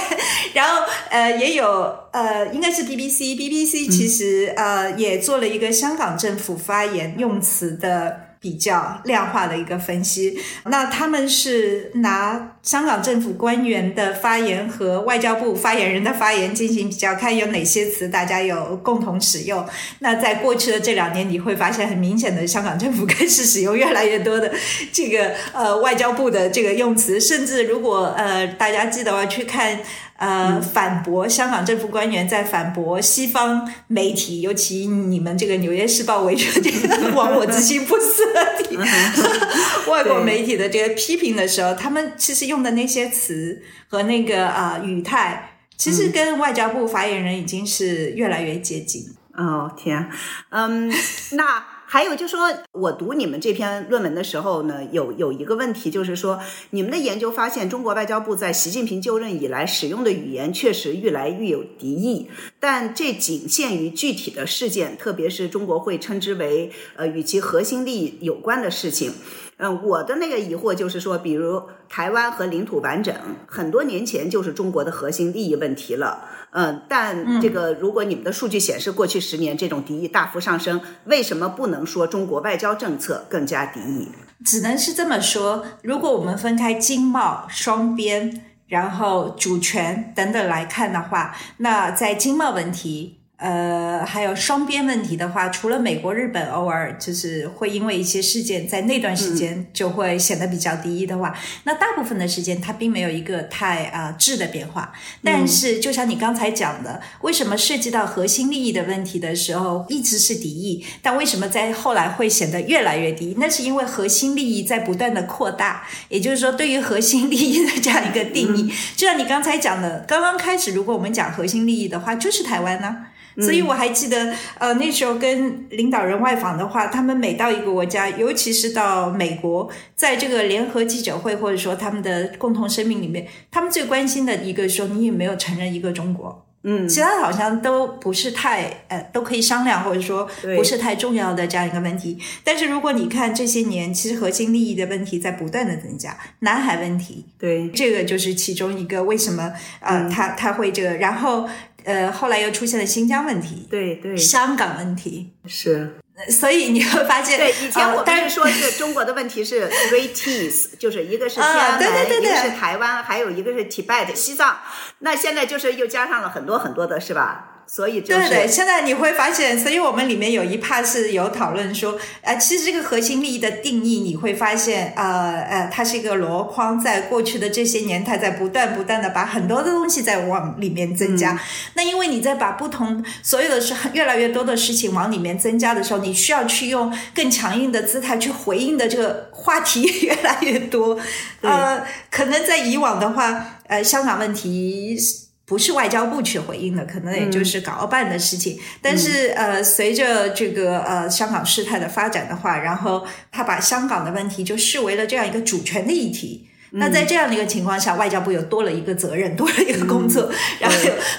[0.55, 10.39] 然然后，呃，也有，呃，应该是 BBC，BBC 其实呃也做了一个香港政府发言用词的比较量化的一个分析。
[10.67, 19.67] 那他们是拿香港政府官员的发言和外交部发言人的发言进行比较，看有哪些词大家有共同使用。
[19.99, 24.53] 那在过去的这两年，你会发现很明显的，香港政府开始使用越来越多的
[24.93, 29.81] 这个呃外交部的这个用词，甚至如果呃大家记得话去看。
[30.23, 49.03] 呃，反驳香港政府官员在反驳西方媒体，尤其你们这个《纽约时报》为主这个亡我之心不死的 外国媒体的这个批评的时候，他们其实用的那些词和那个啊语态，其实跟外交部发言人已经是越来越接近。
[49.35, 50.09] 哦天，
[50.51, 50.89] 嗯，
[51.33, 51.72] 那。
[51.93, 56.41] 还有就说，我读你们这篇论文的时候呢，有有一个问题，就是说，
[56.71, 69.13] 你们的研究发现，中国外交部在习近平就任以来使用的语言确实愈来愈有敌意，但这仅限于具体的事件，特别是中国会称之为呃与其核心利益有关的事情。
[69.59, 73.15] 嗯，我的那个疑惑就是说，比如台湾和领土完整，
[73.47, 76.25] 很多年前就是中国的核心利益问题了。
[76.55, 84.09] 嗯，但这个如果你们的数据显示，过去十年这种敌意大幅上升，为什么不能说中国外交政策更加敌意？
[84.45, 85.65] 只能是这么说。
[85.83, 93.22] 如果我们分开经贸、双边，然后主权等等来看的话，那在经贸问题。
[93.43, 104.93] 呃，还有双边问题的话，除了美国、日本偶尔就是会因为一些事件，在那段时间就会显得比较低一的话，那大部分的时间它并没有一个太啊质的变化。
[105.25, 113.35] 但是，就像你刚才讲的，为什么涉及到核心利益的问题的时候一直是敌意，但为什么在后来会显得越来越低？
[113.39, 115.85] 那是因为核心利益在不断的扩大。
[116.09, 123.07] 也就是说，对于核心利益的这样一个定义，就像你刚才讲的，刚刚开始，如果我们讲核心利益的话，就是台湾呢。
[123.41, 136.47] 所以我还记得，呃，那时候跟领导人外访的话，他们每到一个国家，尤其是到美国，在这个联合记者会或者说他们的共同声明里面，他们最关心的一个说，你有没有承认一个中国？
[136.65, 142.17] 嗯，其他好像都不是太呃，都可以商量，或者说不是太重要的这样一个问题。
[142.45, 151.49] 但是如果你看这些年，其实核心利益的问题在不断的增加，南海问题，对，这个就是其中一个为什么呃，他他会这个，然后。
[151.85, 155.33] 呃，后来又出现了新疆问题，对对，香港问题。
[155.47, 155.99] 是，
[156.31, 164.59] 所以你会发现，对以前我们说是中国的问题是 three T's， 就是一个是天安门，一个是台湾，还有一个是 Tibet 西藏，
[165.01, 167.52] 那现在就是又加上了很多很多的是吧？
[167.67, 181.41] 所以就是，对对，现在你会发现，所以我们里面有一 part 是有讨论说，呃，其实这个核心利益的定义，你会发现，呃呃，它是一个箩筐，在过去的这些年，它在不断不断的把很多的东西在往里面增加。
[181.75, 190.99] 那因为你在把不同所有的事越来越多的事情往里面增加的时候，你需要去用更强硬的姿态去回应的这个话题越来越多。
[191.41, 194.99] 呃，可能在以往的话，呃，香港问题。
[195.45, 198.59] 不是外交部去回应的，可能也就是港澳办的事情。
[198.81, 206.49] 但是，呃，随着这个呃香港事态的发展的话，然后他把香港的问题就视为了这样一个主权的议题。
[206.75, 210.77] 那在这样的一个情况下，外交部又多了一个责任，多了一个工作，然后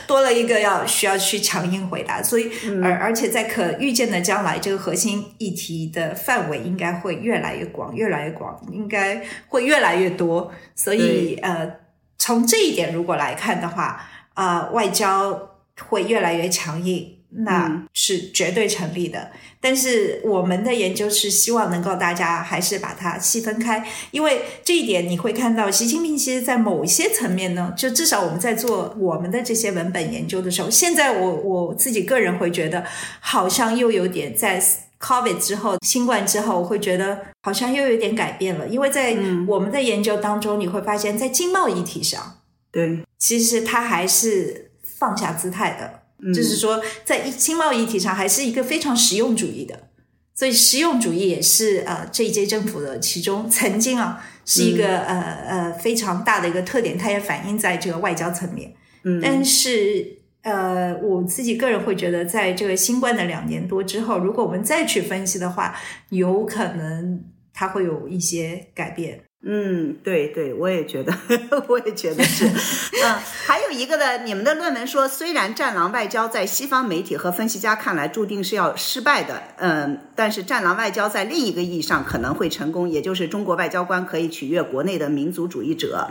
[0.07, 2.23] 多了一个要需要去强硬回答。
[2.23, 2.49] 所以，
[2.81, 10.51] 而而且在可预见的将来，这个核心议题的范围应该会越来越广，越来越广，应该会越来越多。
[10.75, 11.71] 所以，呃，
[12.17, 14.09] 从这一点如果来看的话。
[14.33, 15.51] 啊，外交
[15.87, 19.31] 会越来越强硬，那是绝对成立的。
[19.59, 32.83] 但是我们的研究是希望能够大家还是把它细分开，因为这一点你会看到，习近平其实在某些层面呢，就至少我们在做我们的这些文本研究的时候，现在我我自己个人会觉得，
[33.21, 34.61] 好像又有点在
[34.99, 39.15] COVID 之后，新冠之后，我会觉得好像又有点改变了，因为在
[39.47, 42.39] 我们的研究当中，你会发现在经贸议题上。
[42.69, 49.87] 对，其实他还是放下姿态的，就是说，在经贸议题上还是一个非常实用主义的，
[50.35, 58.73] 所以实用主义也是呃这一届政府的其中曾经啊是一个呃呃非常大的一个特点，它也反映在这个外交层面。
[59.03, 65.73] 嗯，但是呃我自己个人会觉得，在这个新冠的两年多之后，如果我们再去分析的话，
[66.09, 69.23] 有可能它会有一些改变。
[69.45, 71.13] 嗯，对对，我也觉得，
[71.67, 72.45] 我也觉得是。
[72.47, 73.15] 嗯，
[73.45, 86.07] 还有一个呢，你们的论文说，虽然战狼外交在西方媒体和分析家看来注定是要失败的，嗯，但是战狼外交在另一个意义上可能会成功，也就是中国外交官可以取悦国内的民族主义者。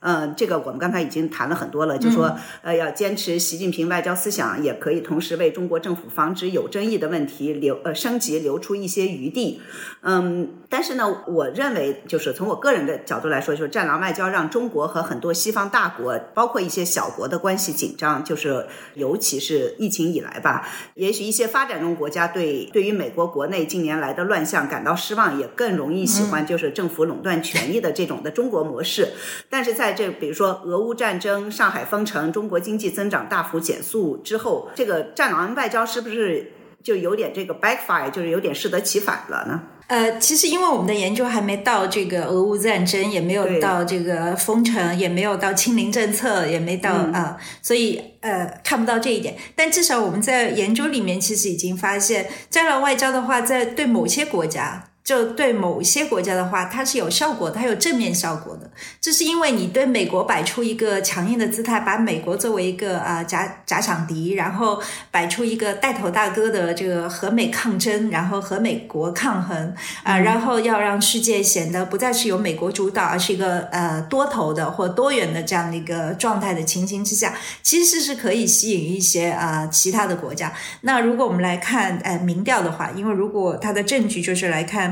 [0.00, 9.60] 嗯，这个我们刚才已经谈了很多了，就说呃要坚持习近平外交思想，也可以同时为中国政府防止有争议的问题留呃升级留出一些余地。
[10.00, 29.12] 嗯，但是呢，我认为就是从我个人的角度来说，就是战狼外交让中国和很多西方大国，包括一些小国的关系紧张，就是尤其是疫情以来吧，也许一些发展中国家对对于美国国内近年来的乱象感到失望，也更容易喜欢就是政府垄断权益的这种的中国模式。
[29.48, 36.52] 但是在这比如说俄乌战争、上海封城、中国经济增长大幅减速之后，这个战狼外交是不是
[36.82, 39.62] 就有点这个 backfire，就是有点适得其反了呢？
[39.92, 49.36] 呃，其实因为我们的研究还没到这个俄乌战争，也没有到这个封城，也没有到清零政策，也没到啊、所以呃看不到这一点。
[49.54, 54.91] 但至少我们在研究里面其实已经发现，战狼外交的话，在对某些国家。
[55.04, 58.70] 就对某些国家的话，它是有效果，它有正面效果的。
[59.00, 64.80] 这是因为你对美国摆出一个强硬的姿态，把美国作为一个啊、呃假假想敌，然后
[65.10, 69.74] 摆出一个带头大哥的这个和美抗争，然后和美国抗衡
[70.04, 80.52] 啊、然后要让世界显得不再是由美国主导，而是一个呃多头的或多元的这样的一个状态的情形之下，其实是可以吸引一些呃其他的国家。
[80.82, 84.91] 那如果我们来看呃民调的话，因为如果它的证据就是来看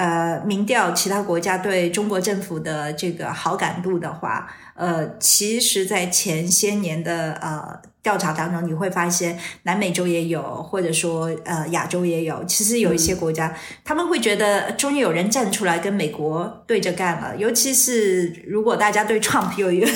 [0.00, 12.42] 呃民调其他国家对中国政府的这个好感度的话，呃，其实，在前些年的呃调查当中，你会发现南美洲也有，或者说呃亚洲也有。
[12.46, 17.36] 其实有一些国家，他们会觉得终于有人站出来跟美国对着干了。
[17.36, 19.86] 尤其是如果大家对 Trump 有一个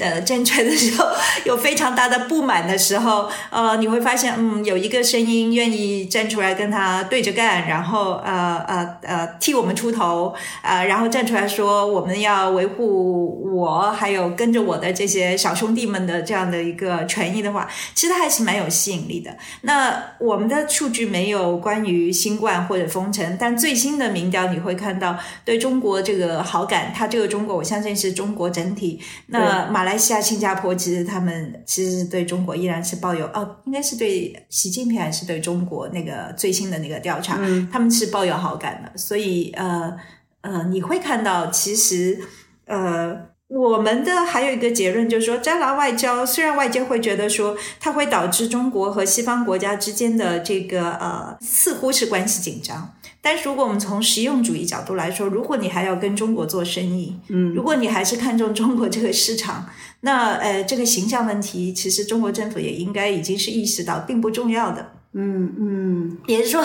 [0.00, 1.06] 呃 政权的时候
[1.44, 19.36] 有非常大的不满的时候，呃，你会发现，嗯，有一个声音愿意站出来跟他对着干，然后呃呃呃替我们出头，呃，然后站出来说我们要维护我还有跟着我的这些小兄弟们的这样的一个权益的话，其实还是蛮有吸引力的。
[19.62, 29.00] 那我们的数据没有关于新冠或者封城，但最新的民调你会看到对中国这个好感，它这个中国我相信是中国整体。
[29.26, 37.38] 那马来西亚、新加坡其实他们其实对中国依然是抱有哦，应该是对习近平还是对中国那个最新的那个调查，
[37.72, 38.89] 他们是抱有好感的。
[38.96, 39.96] 所以呃
[40.40, 42.20] 呃，你会看到其实
[42.66, 43.30] 呃。
[43.50, 59.68] 我们的还有一个结论就是说，战狼外交虽然外界会觉得说它会导致中国和西方国家之间的这个呃似乎是关系紧张，但是如果我们从实用主义角度来说，如果你还要跟中国做生意，嗯，如果你还是看重中国这个市场，
[60.02, 64.92] 那呃这个形象问题，其实中国政府也应该已经是意识到并不重要的。
[65.12, 66.64] 嗯嗯，也就是说，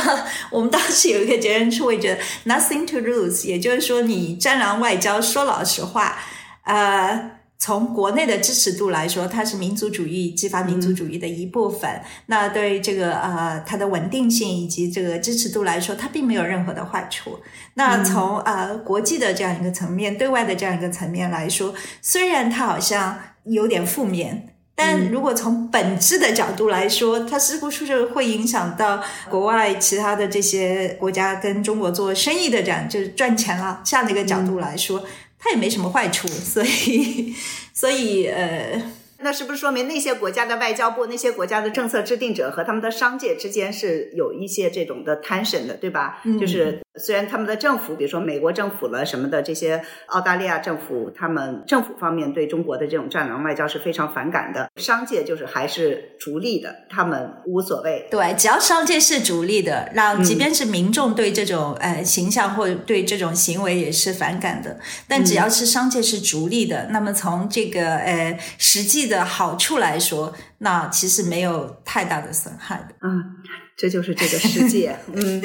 [0.52, 6.20] 我们当时有一个结论是会觉得 nothing to lose，也就是说，你战狼外交说老实话，
[6.64, 12.00] 呃，从国内的支持度来说，它是民族主义激发民族主义的一部分。
[12.28, 17.40] 那对这个呃它的稳定性以及这个支持度来说，它并没有任何的坏处。
[17.74, 24.50] 那从呃国际的这样一个层面，对外的这样一个层面来说，虽然它好像有点负面。
[24.78, 35.04] 但如果从本质的角度来说，它是不是会影响到国外其他的这些国家跟中国做生意的这样就是赚钱了这样的一个角度来说，
[35.40, 36.28] 它也没什么坏处。
[36.28, 37.34] 所以，
[37.74, 38.82] 所以呃，
[39.20, 46.20] 那是不是说明那些国家的外交部、那些国家的政策制定者和他们的商界之间是有一些这种的 tension 的，对吧？
[46.26, 58.08] 嗯就是虽然他们的政府，比如说美国政府了什么的，这些澳大利亚政府，他们政府方面对中国的这种战狼外交是非常反感的，商界就是还是逐利的，他们无所谓。
[58.10, 72.96] 对，只要商界是逐利的，让即便是民众对这种、呃形象或者对这种行为也是反感的，但只要是商界是逐利的，那么从这个呃实际的好处来说，那其实没有太大的损害的。
[73.02, 73.36] 嗯，
[73.78, 74.98] 这就是这个世界。
[75.14, 75.42] 嗯，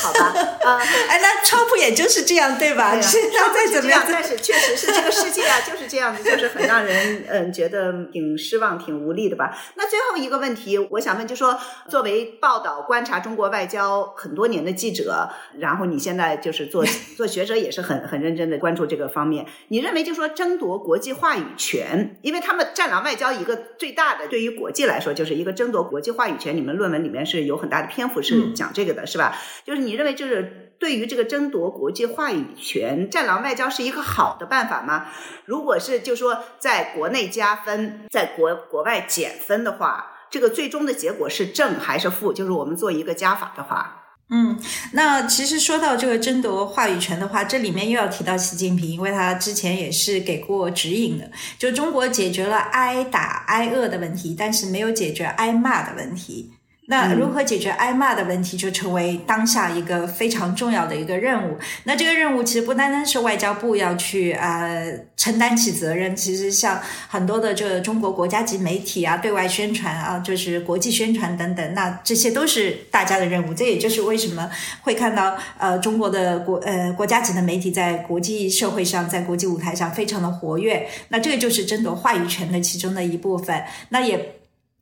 [0.00, 0.32] 好吧，
[0.64, 2.98] 啊、哎，那川普也就是这样，对吧？
[3.00, 9.56] 是他再怎么样，但是确实是这个世界啊，就是这样子，就是很让人嗯觉得挺失望、挺无力的吧。
[9.76, 11.58] 那最后一个问题，我想问，就说
[11.88, 16.84] 作为报道观察中国外交很多年的记者，然后你现在就是做
[17.16, 19.46] 做学者，也是很很认真的关注这个方面。
[19.68, 26.56] 你认为就说争夺国际话语权，因为他们战狼外交一个最大的对于国际来说，就是一个争夺国际话语权。
[26.56, 29.36] 你们论文里面是有很大的篇幅是讲这个的，是吧？
[29.64, 35.06] 就是你认为就是对于这个争夺国际话语权，战狼外交是一个好的办法吗？
[35.44, 42.32] 如果是就说在国内加分，在国国外减分的话，这个最终的结果是正还是负？
[42.32, 44.58] 就是我们做一个加法的话，嗯，
[44.92, 56.52] 那其实说到这个争夺话语权的话，这里面又要提到习近平，因为他之前也是给过指引的，就中国解决了挨打挨饿的问题，但是没有解决挨骂的问题。
[56.88, 61.58] 那如何解决挨骂的问题，就成为当下一个非常重要的一个任务。
[61.84, 73.52] 那这个任务其实不单单是外交部要去呃承担起责任，其实像很多的这个中国国家级媒体啊，对外宣传啊，就是国际宣传等等，那这些都是大家的任务。
[73.52, 74.48] 这也就是为什么
[74.82, 80.88] 会看到呃中国的国呃国家级的媒体在国际社会上，在国际舞台上非常的活跃。
[81.08, 83.64] 那这个就是争夺话语权的其中的一部分。
[83.88, 84.36] 那也。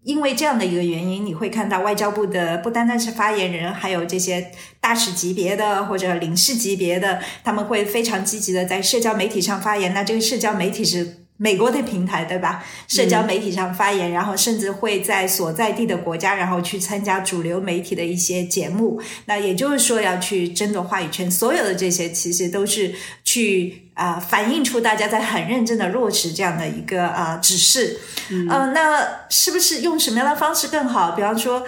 [0.04, 9.94] 因为这样的一个原因，你会看到外交部的不单单是发言人，还有这些大使级别的或者领事级别的，他们会非常积极的在社交媒体上发言。
[9.94, 12.64] 那这个社交媒体是美国的平台，对吧？
[12.86, 19.00] 社交媒体上发言，然后甚至会在所在地的国家，然后去参加主流媒体的一些节目。
[19.26, 21.30] 那也就是说，要去争夺话语权。
[21.30, 23.80] 所有的这些，其实都是去。
[23.94, 31.12] 啊，反映出大家在很认真的落实这样的一个啊指示，嗯，那是不是用什么样的方式更好？
[31.12, 31.64] 比方说。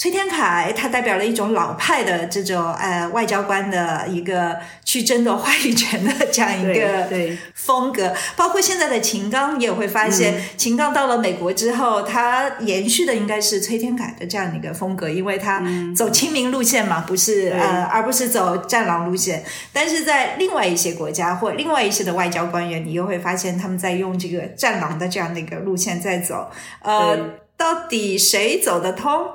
[0.00, 7.06] 崔天凯，他代表了一种老派的这种呃外交官的一个去争夺话语权的这样一个
[7.52, 15.62] 风格，包括现在的秦刚也会发现，秦刚到了美国之后，他延续的应该是崔天凯的这样的一个风格，因为他
[15.94, 19.44] 走亲民路线嘛，不是呃，而不是走战狼路线。
[19.70, 26.50] 但是在另外一些国家或另外一些的外交官员，你又会发现他们在用这个战狼的这样的一个路线在走。
[26.80, 27.18] 呃，
[27.54, 29.32] 到底谁走得通？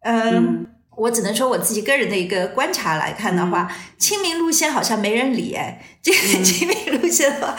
[0.00, 5.80] 嗯，我只能说我自己个人的一个观察来看的话，亲民路线好像没人理哎。
[6.02, 7.56] 这个亲民路线的话，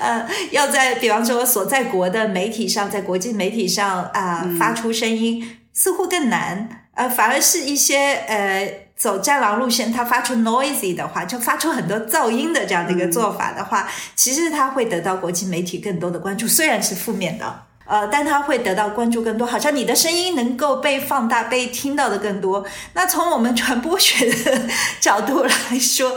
[0.00, 6.86] 呃，要在比方说所在国的媒体上，在国际媒体上啊发出声音，似乎更难。
[6.94, 17.62] 呃，反而是一些呃走战狼路线，他发出 noisy 的话，就发出很多噪音的这样的一个做法的话，其实他会得到国际媒体更多的关注，虽然是负面的。
[17.84, 22.64] 呃，但它会得到关注更多，好像你的声音能够被放大、被听到的更多。
[22.94, 24.68] 那从我们传播学的
[25.00, 26.16] 角度来说，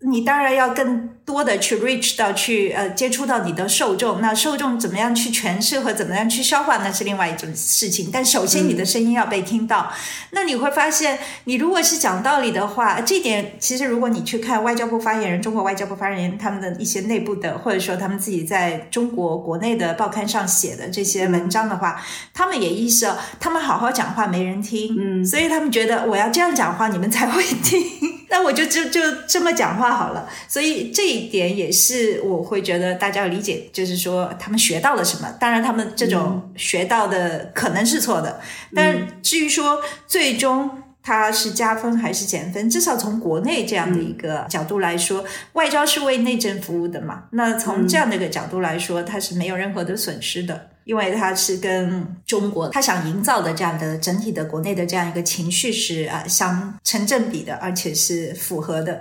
[0.00, 1.10] 你当然要更。
[1.22, 8.10] 多的去 reach 到去呃接触到你的受众，那受众怎么样去诠释和怎么样去消化，那是另外一种事情。
[8.12, 9.92] 但首先你的声音要被听到。
[10.32, 22.02] 那你会发现，你如果是讲道理的话，这点其实如果你去看外交部发言人、中国外交部发言人他们的一些内部的，或者说他们自己在中国国内的报刊上写的这些文章的话，
[22.34, 27.80] 他们也意识到，他们好好讲话没人听，嗯，所以他们觉得我要这样讲话，你们才会听。
[28.32, 30.26] 那我就就就这么讲话好了。
[30.48, 31.10] 所以这。
[31.10, 35.28] 一点也是我会觉得大家要理解，就是说他们学到了什么。
[35.40, 38.40] 当然，他们这种学到的可能是错的，
[38.72, 40.70] 但至于说最终
[41.02, 45.24] 它是加分还是减分，至少从国内这样的一个角度来说，
[45.54, 47.24] 外交是为内政服务的嘛。
[47.32, 50.68] 那从这样的一个角度来说，它是没有任何的损失的。
[50.90, 59.00] 因为它是跟中国他想营造的这样的整体的国内的这样一个情绪是啊相成正比的，而且是符合的。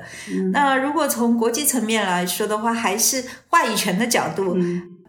[0.53, 4.55] 那如果从国际层面来说的话，还是话语权的角度，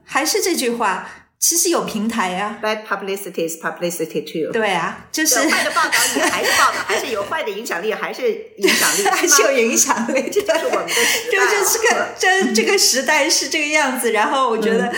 [0.04, 1.06] 还是这句话。
[1.42, 4.52] 其实有平台呀，bad publicity is publicity too。
[4.52, 10.28] 对啊，就是坏的报道也还是报道，还是有坏的影响力，还是影响力， 还是有影响力。
[10.30, 11.32] 这就是我们的时代。
[11.32, 14.12] 就这个这这个时代是这个样子。
[14.12, 14.92] 然后我觉得，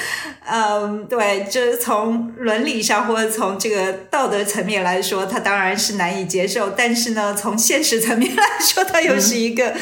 [0.44, 6.70] 嗯，对，就是从伦理上或者从这个道德层面来说，它当然是难以接受。
[6.70, 9.74] 但是呢，从现实层面来说，它又是一个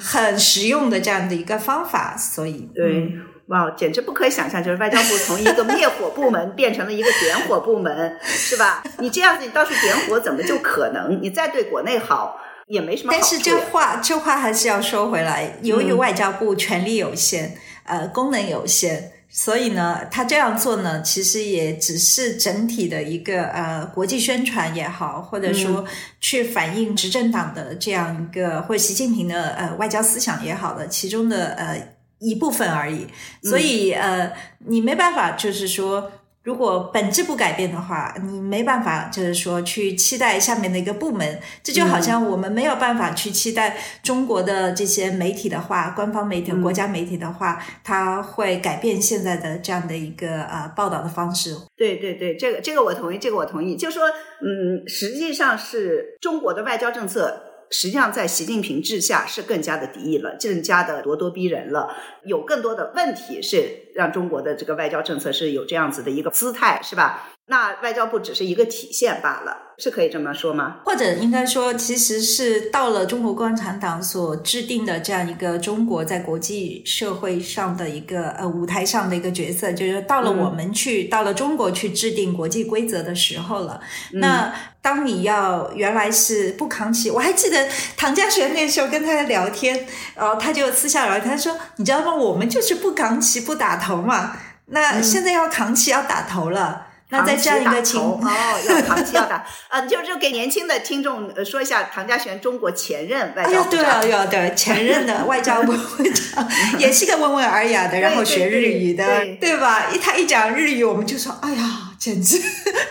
[0.00, 2.16] 很实用的这样的一个方法。
[2.16, 3.12] 所以，对。
[3.48, 8.82] 哇，简直不可以想象，就是外交部从一个灭火部门变成了一个点火部门，是吧？
[8.98, 11.20] 你这样子，你到处点火，怎么就可能？
[11.20, 12.38] 你再对国内好，
[12.68, 17.54] 也没什么好但是这话，这话还是要说回来，由于外交部权力有限，
[17.84, 25.84] 呃，功能有限，所以呢，他这样做呢，其实也只是整体的一个呃国际宣传也好，或者说
[26.20, 31.88] 去反映执政党的这样一个或习近平的呃外交思想也好的其中的呃。
[32.24, 33.04] 一部分而已，
[33.42, 36.08] 所以呃，你没办法，就是说，
[36.42, 41.38] 如果本质不改变的话，你没办法，就是说去期待下面的一个部门。
[41.62, 51.56] 这就好像我们没有办法去期待中国的这些媒体的话，官方媒体、国家媒体的话，它会改变现在的这样的一个呃报道的方式。
[51.76, 53.76] 对对对，这个这个我同意，这个我同意。
[53.76, 57.51] 就说嗯，实际上是中国的外交政策。
[57.72, 61.88] 实际上，在习近平治下是更加的敌意了，更加的咄咄逼人了。
[62.24, 67.30] 有更多的问题是让中国的这个外交政策是有这样子的一个姿态，是吧？
[67.46, 70.76] 那外交部只是一个体现罢了，是可以这么说吗？
[70.84, 83.80] 或者应该说，其实是到了中国共产党所制定的这样一个中国在国际社会上的一个呃舞台上的一个角色，就是到了我们去到了中国去制定国际规则的时候了。
[84.12, 92.12] 那当你要原来是不扛起，我还记得唐家璇那时候跟他聊天，然后他就私下聊，他说：“你知道吗？
[92.12, 94.36] 我们就是不扛起不打头嘛。
[94.66, 98.18] 那现在要扛起要打头了。”那在这样一个情哦，
[98.66, 106.48] 要扛起要打，呃，就就给年轻的听众说一下，唐家璇，中国前任外交部长，对啊，对，前任的外交部长，
[106.80, 109.04] 也是个温文尔雅的，然后学日语的，
[109.38, 109.90] 对吧？
[109.92, 111.91] 一他一讲日语，我们就说，哎呀。
[112.02, 112.36] 简直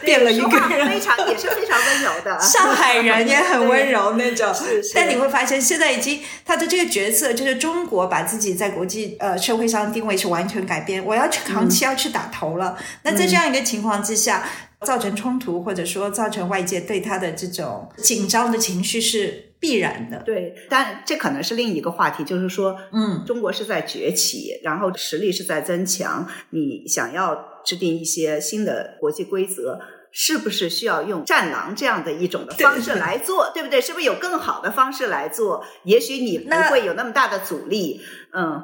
[0.05, 0.87] 变了一个人。
[0.87, 2.39] 非常也是非常温柔的。
[2.39, 4.55] 上海人也很温柔那种
[4.95, 12.77] 但你会发现现在已经他的这个角色，就是中国把自己在国际呃社会上定位是完全改变，我要去扛旗，要去打头了。
[13.03, 14.47] 那在这样一个情况之下，
[14.85, 20.19] 造成冲突或者说造成外界对他的这种紧张的情绪是必然的。
[20.25, 29.79] 对，但这可能是另一个话题，就是说，嗯，中国是在崛起，然后实力是在增强，你想要制定一些新的国际规则。
[30.13, 33.79] 是不是需要用战狼这样的一种的方式来做，对不对？
[33.79, 35.63] 是不是有更好的方式来做？
[35.85, 38.01] 也许你不那会有那么大的阻力，
[38.33, 38.61] 嗯，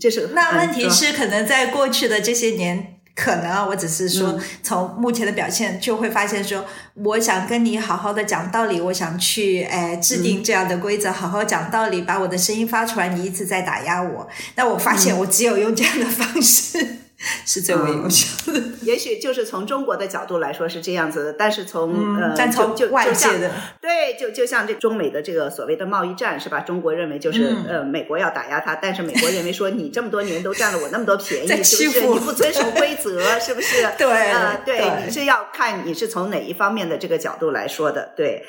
[0.00, 2.94] 这是嗯那问题是，可能在过去的这些年。
[3.14, 14.28] 可能啊，我只是说嗯，从目前的表现就会发现说，我想跟你好好的讲道理，我想去哎制嗯定这样的规则，好好讲道理，把我的声音发出来，你一直在打压我。
[14.54, 16.96] 那我发嗯现我只有用这样的方式
[17.46, 18.62] 是最为有效的。
[18.82, 23.50] 也许就是从中国的角度来说是这样子的，但是从、呃，嗯但从就就界的
[23.80, 26.60] 对，就就像这中美的这个所谓的贸易战是吧？
[26.60, 32.00] 中国认为就是、嗯呃，美国要打压他，但是美国认为说你这么多年都占了我那么多便宜，是不是？
[32.06, 33.86] 你不遵守规则，是不是？
[33.98, 38.44] 对呃，对，对你是要看你是从哪一方面的这个角度来说的，对。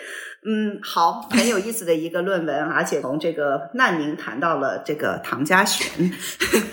[0.49, 6.11] 嗯，好，很有意思的一个论文，而且从这个难民谈到了这个唐家璇，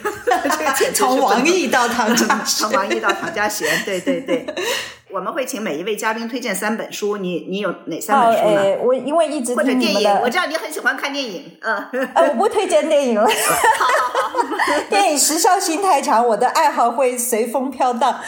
[0.94, 4.46] 从王毅到唐家 从王毅到唐家璇，对对对。
[5.14, 8.60] 我们会请每一位嘉宾推荐三本书，你你有哪三哦，本书呢？
[8.60, 13.24] 诶，我因为一直或者电影，我知道你很喜欢看电影，嗯，呃，我不推荐电影了。
[14.90, 18.18] 电影时效性太长，我的爱好会随风飘荡。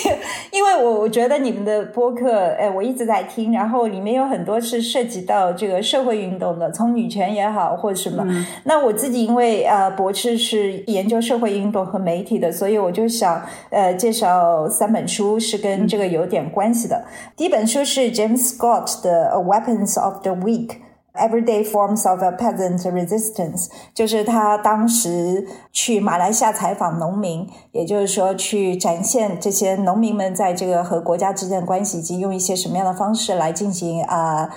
[0.50, 8.22] 因为我我觉得你们的播客，哎，我一直在听，然后里面有很多是涉及到这个社会运动的，从女权也好或者什么。
[8.64, 17.04] 那我自己因为呃博士是研究社会运动和媒体的，所以我就想呃介绍三本书是跟这个有点关系的。
[17.36, 20.68] 第一本书是 James Scott 的《Weapons of the Weak》。
[21.16, 34.50] Everyday forms of a peasant resistance，就是他当时去马来西亚采访农民，也就是说去展现这些农民们在这个和国家之间的关系，以及用一些什么样的方式来进行啊、呃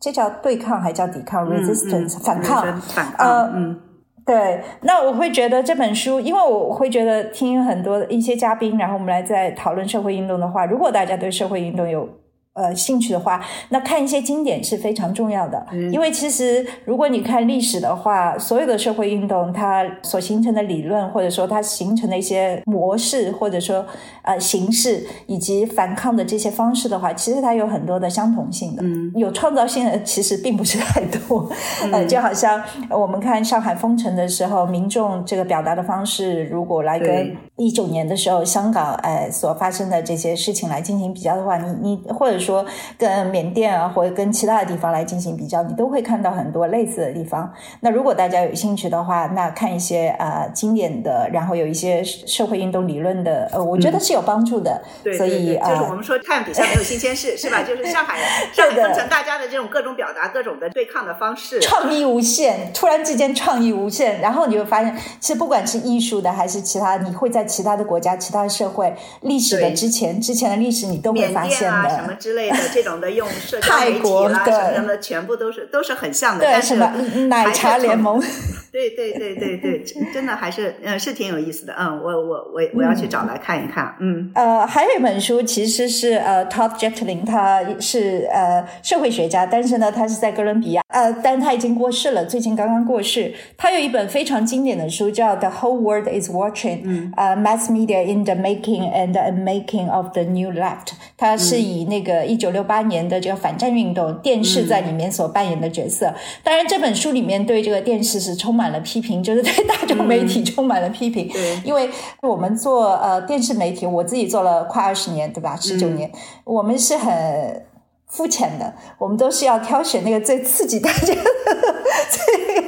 [0.00, 2.80] 这叫对抗还叫抵抗、resistance 反抗？
[2.80, 3.80] 反呃抗，嗯，
[4.24, 12.08] 对，那我会觉得这本书，因为我会觉得听很多一些嘉宾，然后我们来在讨论社会运动的话，如果大家对社会运动有
[12.54, 15.64] 呃兴趣的话，那看一些经典是非常重要的。
[15.92, 23.86] 因为其实如果你看历史的话，所有的社会运动它所形成的理论，或者说它形成的一些模式，或者说
[24.22, 28.82] 呃形式，以及反抗的这些方式的话，其实它有很多的相同性的。
[28.82, 31.48] 嗯，有创造性的其实并不是太多。
[31.92, 42.64] 呃，就好像我们看上海封城的时候，民众这个表达的方式，如果来跟对一九年的时候香港呃所发生的这些事情来进行比较的话，你你或者说
[42.98, 47.52] 跟缅甸啊，或者跟其他的地方来进行比较，你都会看到很多类似的地方。
[47.80, 54.80] 那如果大家有兴趣的话，那看一些呃经典的，然后有一些社会运动理论的，呃，我觉得是有帮助的。
[55.02, 57.62] 所对对对，以呃就是我们说看比赛没有新鲜事，是吧？
[57.62, 58.18] 就是上海
[58.52, 72.14] 上海分成，大家的这种各种表达、各种的对抗的方式，创意无限，突然之间创意无限，然后你会发现，其实不管是艺术的还是其他，你会在其他的国家、其他的社会历史的之前之前的历史，你都会发现的啊什么的。
[72.30, 76.44] 之类的 这种的，用社交媒体啦什么什么的，全部都是都是很像的。
[76.44, 76.92] 但是呢
[77.28, 78.20] 奶茶联盟，
[78.70, 81.74] 对对对对对，真真的还是嗯是挺有意思的。
[81.76, 83.96] 嗯，我我我我要去找来看一看。
[83.98, 93.32] 嗯呃，还有一本书其实是呃，Todd Jetlin，他是呃社会学家，但是呢，他是在哥伦比亚，呃，但他已经过世了，最近刚刚过世。
[93.56, 96.82] 他有一本非常经典的书叫《The Whole World Is Watching》，
[97.16, 100.88] 呃，Mass Media in the Making and the Making of the New Left。
[101.16, 106.12] 它是以那个一九六八年的这个反战运动，电视在里面所扮演的角色。
[106.42, 111.28] 当然，这本书里面对这个电视是充满了批评，就是对大众媒体充满了批评。
[111.28, 111.88] 对因为
[112.22, 115.56] 我们做呃电视媒体，我自己做了快二十年，对吧？
[115.56, 116.10] 十九年，
[116.44, 117.62] 我们是很
[118.10, 121.22] 肤浅的，我们都是要挑选那个最刺激大家的，
[122.10, 122.64] 最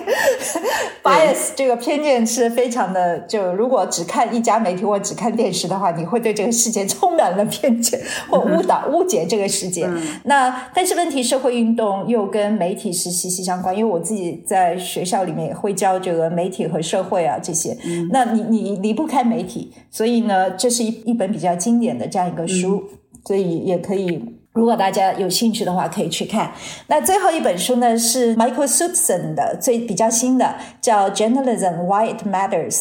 [1.03, 3.18] bias 这个偏见是非常的。
[3.20, 9.88] 就如果只看一家媒体或只看电视的话，你会对这个世界充满了偏见或误导、误解这个世界。
[10.24, 17.76] 那但是问题，社会运动又跟媒体是息息相关，因为我自己在学校里面也会教这个媒体和社会啊这些。
[18.12, 22.84] 那你你离不开媒体，所以呢，这是一一本比较经典的这样一个书，
[23.24, 24.38] 所以也可以。
[24.53, 26.53] 如果大家有兴趣的话，可以去看。
[26.88, 32.74] 那最后一本书呢是 Michael Supson 的，最比较新的，叫《Journalism: Why It Matters》。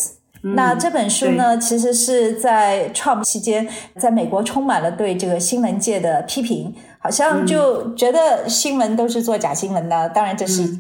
[0.44, 10.10] 那这本书呢，其实是在 Trump 期间，在美国充满了对这个新闻界的批评，好像就觉得新闻都是做假新闻的。
[10.10, 10.80] 当然，这是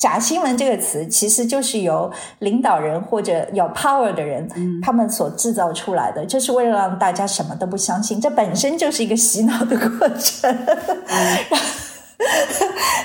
[0.00, 4.48] 假新闻这个词，其实就是由领导人或者有 power 的人
[4.80, 8.18] 他们所制造出来的，就是为了让大家什么都不相信。
[8.18, 10.56] 这本身就是一个洗脑的过程。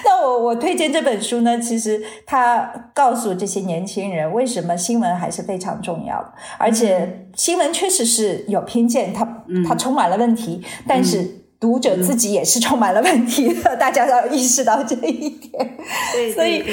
[0.05, 15.77] 那我我推荐这本书呢，其实它告诉这些年轻人，为什么新闻还是非常重要的，而且新闻确实是有偏见，它它充满了问题，但是读者自己也是充满了问题的，大家要意识到这一点。
[16.13, 16.63] 对，所以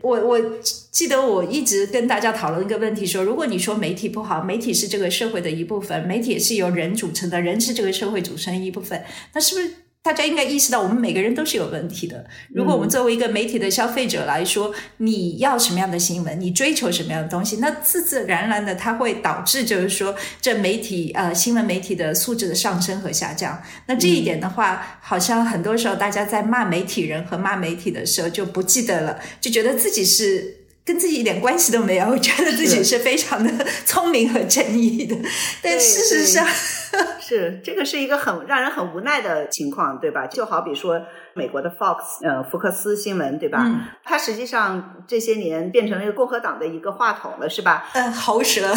[0.00, 0.40] 我我
[0.90, 9.02] 记得我一直跟大家讨论一个问题，说如果你说媒体不好，媒体是这个社会的一部分，媒体是由人组成的，人是这个社会组成一部分，
[9.34, 9.74] 那是不是？
[10.04, 12.24] 大家应该意识到，我们每个人都是有问题的。
[12.52, 23.62] 如果我们作为一个媒体的消费者来说，你要什么样的新闻，你追求什么样的东西，那自自然然的，它会导致就是说，这媒体呃新闻媒体的素质的上升和下降。
[23.86, 30.56] 那这一点的话，好像很多时候大家在骂媒体人和骂媒体的时候就不记得了，就觉得自己是。
[30.84, 35.16] 跟自己一点关系都没有，我觉得自己是非常的聪明和正义的，
[35.62, 36.44] 但事实上
[37.32, 40.26] 是这个是一个很让人很无奈的情况，对吧？
[40.26, 41.00] 就好比说。
[41.34, 43.62] 美国的 Fox，呃，福克斯新闻，对吧？
[43.64, 47.88] 嗯，它实际上这些年变成了一个共和党的一个话筒了，是吧？
[47.94, 48.68] 嗯，喉舌，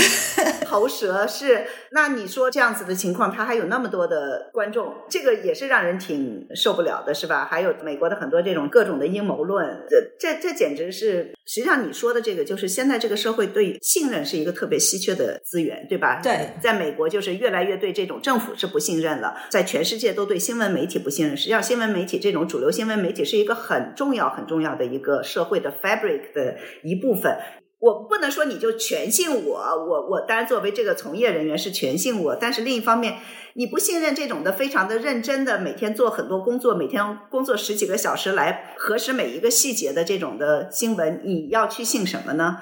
[0.66, 1.66] 喉舌是。
[1.92, 7.46] 那你说这样子的情况，它还有那么多的观众，这个也是让人挺受不了的，是吧？
[7.52, 11.34] 还有美国的很多这种各种的阴谋论，这这这简直是。
[11.48, 16.22] 实际上你说的这个，就是现在这个社会对信任是一个特别稀缺的资源，对吧？
[16.24, 21.36] 对，在美国就是越来越对这种政府是不信任了，在全世界都对新闻媒体不信任。
[21.36, 22.46] 实际上，新闻媒体这种。
[22.46, 27.38] 主流新闻媒体是一个很重要、很重要的一个社会的 fabric 的一部分。
[27.80, 33.18] 我不能说你就全信我，我我当然作为这个从业人员是全信我，但是另一方面，
[33.56, 42.58] 你不信任这种的非常的认真的每天做很多工作，每天工作十几个小时来核实每一个细节的这种的新闻，你要去信什么呢？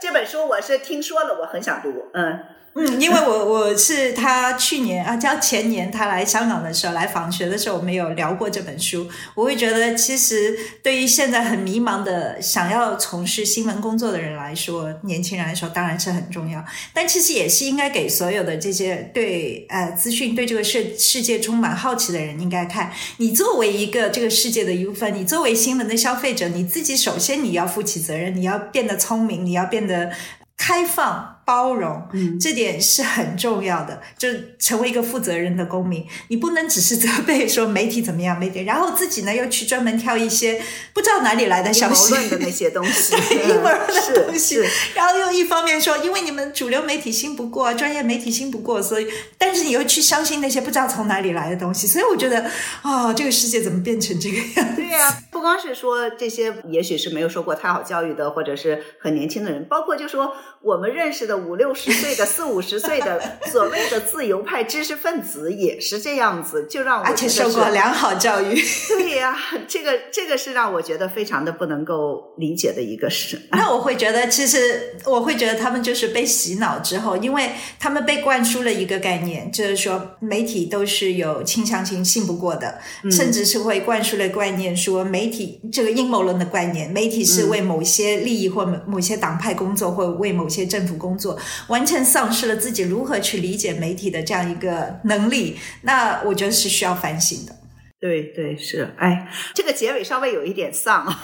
[0.00, 2.55] 这本书我是听说了，我很想读，嗯。
[2.78, 9.08] 嗯，因为我 我是他去年啊，叫前年他来香港的时候来访学的时候，我们有聊过这本书。
[9.34, 16.62] 我会觉得，其实对于现在很迷茫的想要从事新闻工作的人来说，年轻人来说当然是很重要。
[16.92, 22.92] 但其实也是应该给所有的这些对呃资讯、对这个世世界充满好奇的人应该看。
[23.16, 30.12] 你作为一个这个世界的一部分，你作为新闻的消费者，你自己首先你要负起责任，你要变得聪明，你要变得
[30.58, 31.35] 开放。
[31.46, 32.02] 包容，
[32.40, 34.02] 这点是很重要的。
[34.18, 34.28] 就
[34.58, 40.60] 成为一个负责任的公民，你不能只是责备说媒体怎么样，媒体，然后自己呢又去专门挑一些
[40.92, 44.60] 不知道哪里来的消息的那些东西， 阴谋论的东西。
[44.96, 49.06] 然后又一方面说，因为你们主流媒体信不过，专业媒体信不过，所以，
[49.38, 51.86] 但是你又去相信那些不知道从哪里来的东西。
[51.86, 52.50] 所以我觉得，
[52.82, 54.82] 啊，这个世界怎么变成这个样子？
[54.82, 60.32] 对呀，不光是说这些，也许是没有受过太好教育的，或者是很年轻的人，包括就说
[60.62, 61.35] 我们认识的。
[61.36, 68.60] 五六十岁的、 四五十岁的所谓的自由派知识分子也是这样子，就让我而且受过良好教育。
[68.88, 69.36] 对呀，
[69.68, 73.40] 这个这个是让我觉得非常的不能够理解的一个事。
[73.52, 82.78] 那我会觉得，其实我会觉得他们就是被洗脑之后，因为他们被灌输了一个概念，就是说媒体都是有倾向性信不过的，
[83.10, 91.25] 甚至是会灌输了概念，说媒体这个阴谋论的概念，媒体是为某些利益或某某些党派工作，或为某些政府工作。
[91.68, 97.55] 完全丧失了自己如何去理解媒体的这样一个能力，那我觉得是需要反省的。
[97.98, 101.06] 对对是，哎，这个结尾稍微有一点丧。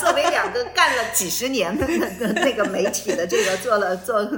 [0.00, 1.86] 作为两个干了几十年的
[2.34, 4.28] 那个媒体的这个做了做，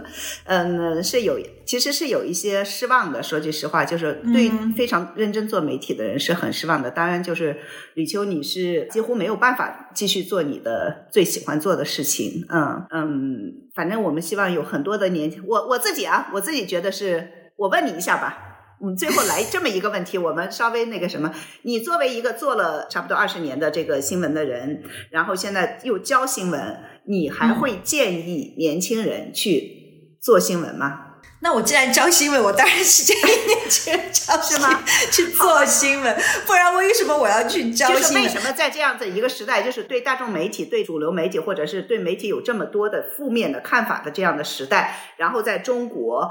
[0.44, 3.22] 嗯，是有其实是有一些失望的。
[3.22, 6.90] 说句实话，就是对非常认真做媒体的人是很失望的。
[6.90, 7.56] 当然，就是
[7.94, 12.44] 吕秋，你是几乎没有办法继续做你的最喜欢做的事情。
[12.50, 18.53] 嗯嗯，反正我们希望有很多的年轻，我我自己啊，我自己觉得是，我问你一下吧。
[18.84, 21.32] 嗯，最后来这么一个问题，我们稍微那个什么，
[21.62, 31.00] 你作为一个做了差不多二十年的这个新闻的人，然后现在又教新闻，你还会建议年轻人去做新闻吗？
[31.40, 34.82] 那我既然教新闻，我当然是建议年轻人教 是吗？
[35.10, 36.16] 去做新闻，
[36.46, 38.24] 不然为什么我要去教新闻？
[38.24, 46.30] 为什么在这样子一个时代，就是对大众媒体、对主流媒体，或者是对媒体有这么多的负面的看法的这样的时代，然后在中国？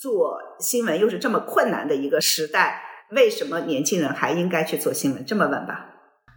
[0.00, 5.22] 做新闻又是这么困难的一个时代，为什么年轻人还应该去做新闻？
[5.26, 5.88] 这么问吧。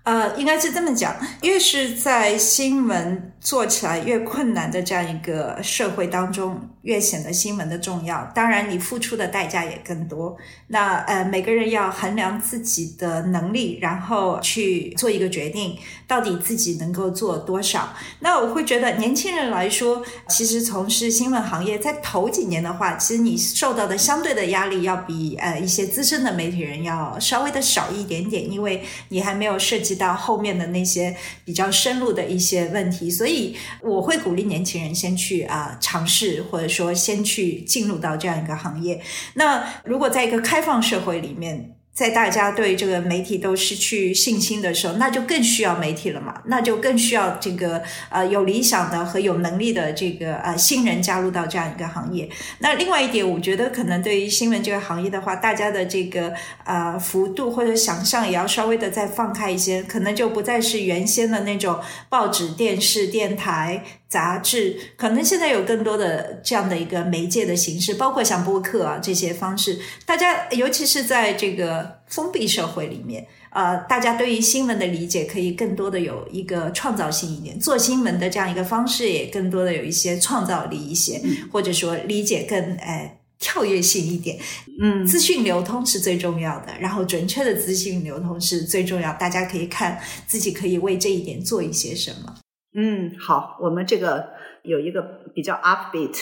[0.04, 8.32] 呃，应该是这么讲，越是在新闻做起来越困难的这样一个社会当中，越显得新闻的重要。
[8.36, 10.38] 当然，你付出的代价也更多。
[10.68, 17.94] 那呃，每个人要衡量自己的能力，然后去做一个决定，到底自己能够做多少。
[18.20, 29.94] 那我会觉得，年轻人来说，其实从事新闻行业，在头几年的话，其实你受到的相对的压力要比呃一些资深的媒体人要稍微的少一点点，因为你还没有涉及。
[29.94, 31.16] 到后面的那些
[31.46, 39.02] 比较深入的一些问题，所以我会鼓励年轻人先去啊尝试，或者说先去进入到这样一个行业。
[39.36, 46.42] 那如果在一个开放社会里面，在大家对这个媒体都失去信心的时候，那就更需要媒体了嘛？
[46.46, 52.28] 那就更需要这个呃有理想的和有能力的这个呃新人加入到这样一个行业。
[52.60, 56.34] 那另外一点，我觉得可能对于新闻这个行业的话，大家的这个
[56.66, 61.80] 呃幅度或者想象也要稍微的再放开一些，可能就不再是原先的那种
[62.10, 63.84] 报纸、电视、电台。
[64.14, 69.80] 杂志可能现在有更多的这样的一个媒介的形式，包括像播客啊这些方式。
[70.06, 84.38] 大家尤其是在这个封闭社会里面，呃，大家对于新闻的理解可以更多的有一个创造性一点，做新闻的这样一个方式也更多的有一些创造力一些，或者说理解更哎跳跃性一点。
[84.82, 89.14] 嗯，资讯流通是最重要的，然后准确的资讯流通是最重要。
[89.14, 92.36] 大家可以看自己可以为这一点做一些什么。
[92.76, 94.30] 嗯，好，我们这个
[94.64, 95.02] 有一个
[95.36, 96.16] 比较 upbeat，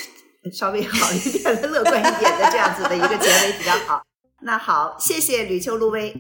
[0.52, 4.02] 稍微好一点的、乐观一点的这样子的一个结尾比较好。
[4.44, 6.12] 那好，谢谢吕秋露薇。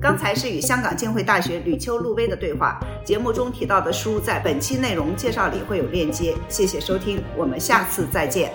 [0.00, 6.34] 刚才是与香港浸会大学吕秋露薇的对话，节目中提到的书在本期内容介绍里会有链接。
[6.48, 8.50] 谢谢收听，我们下次再见。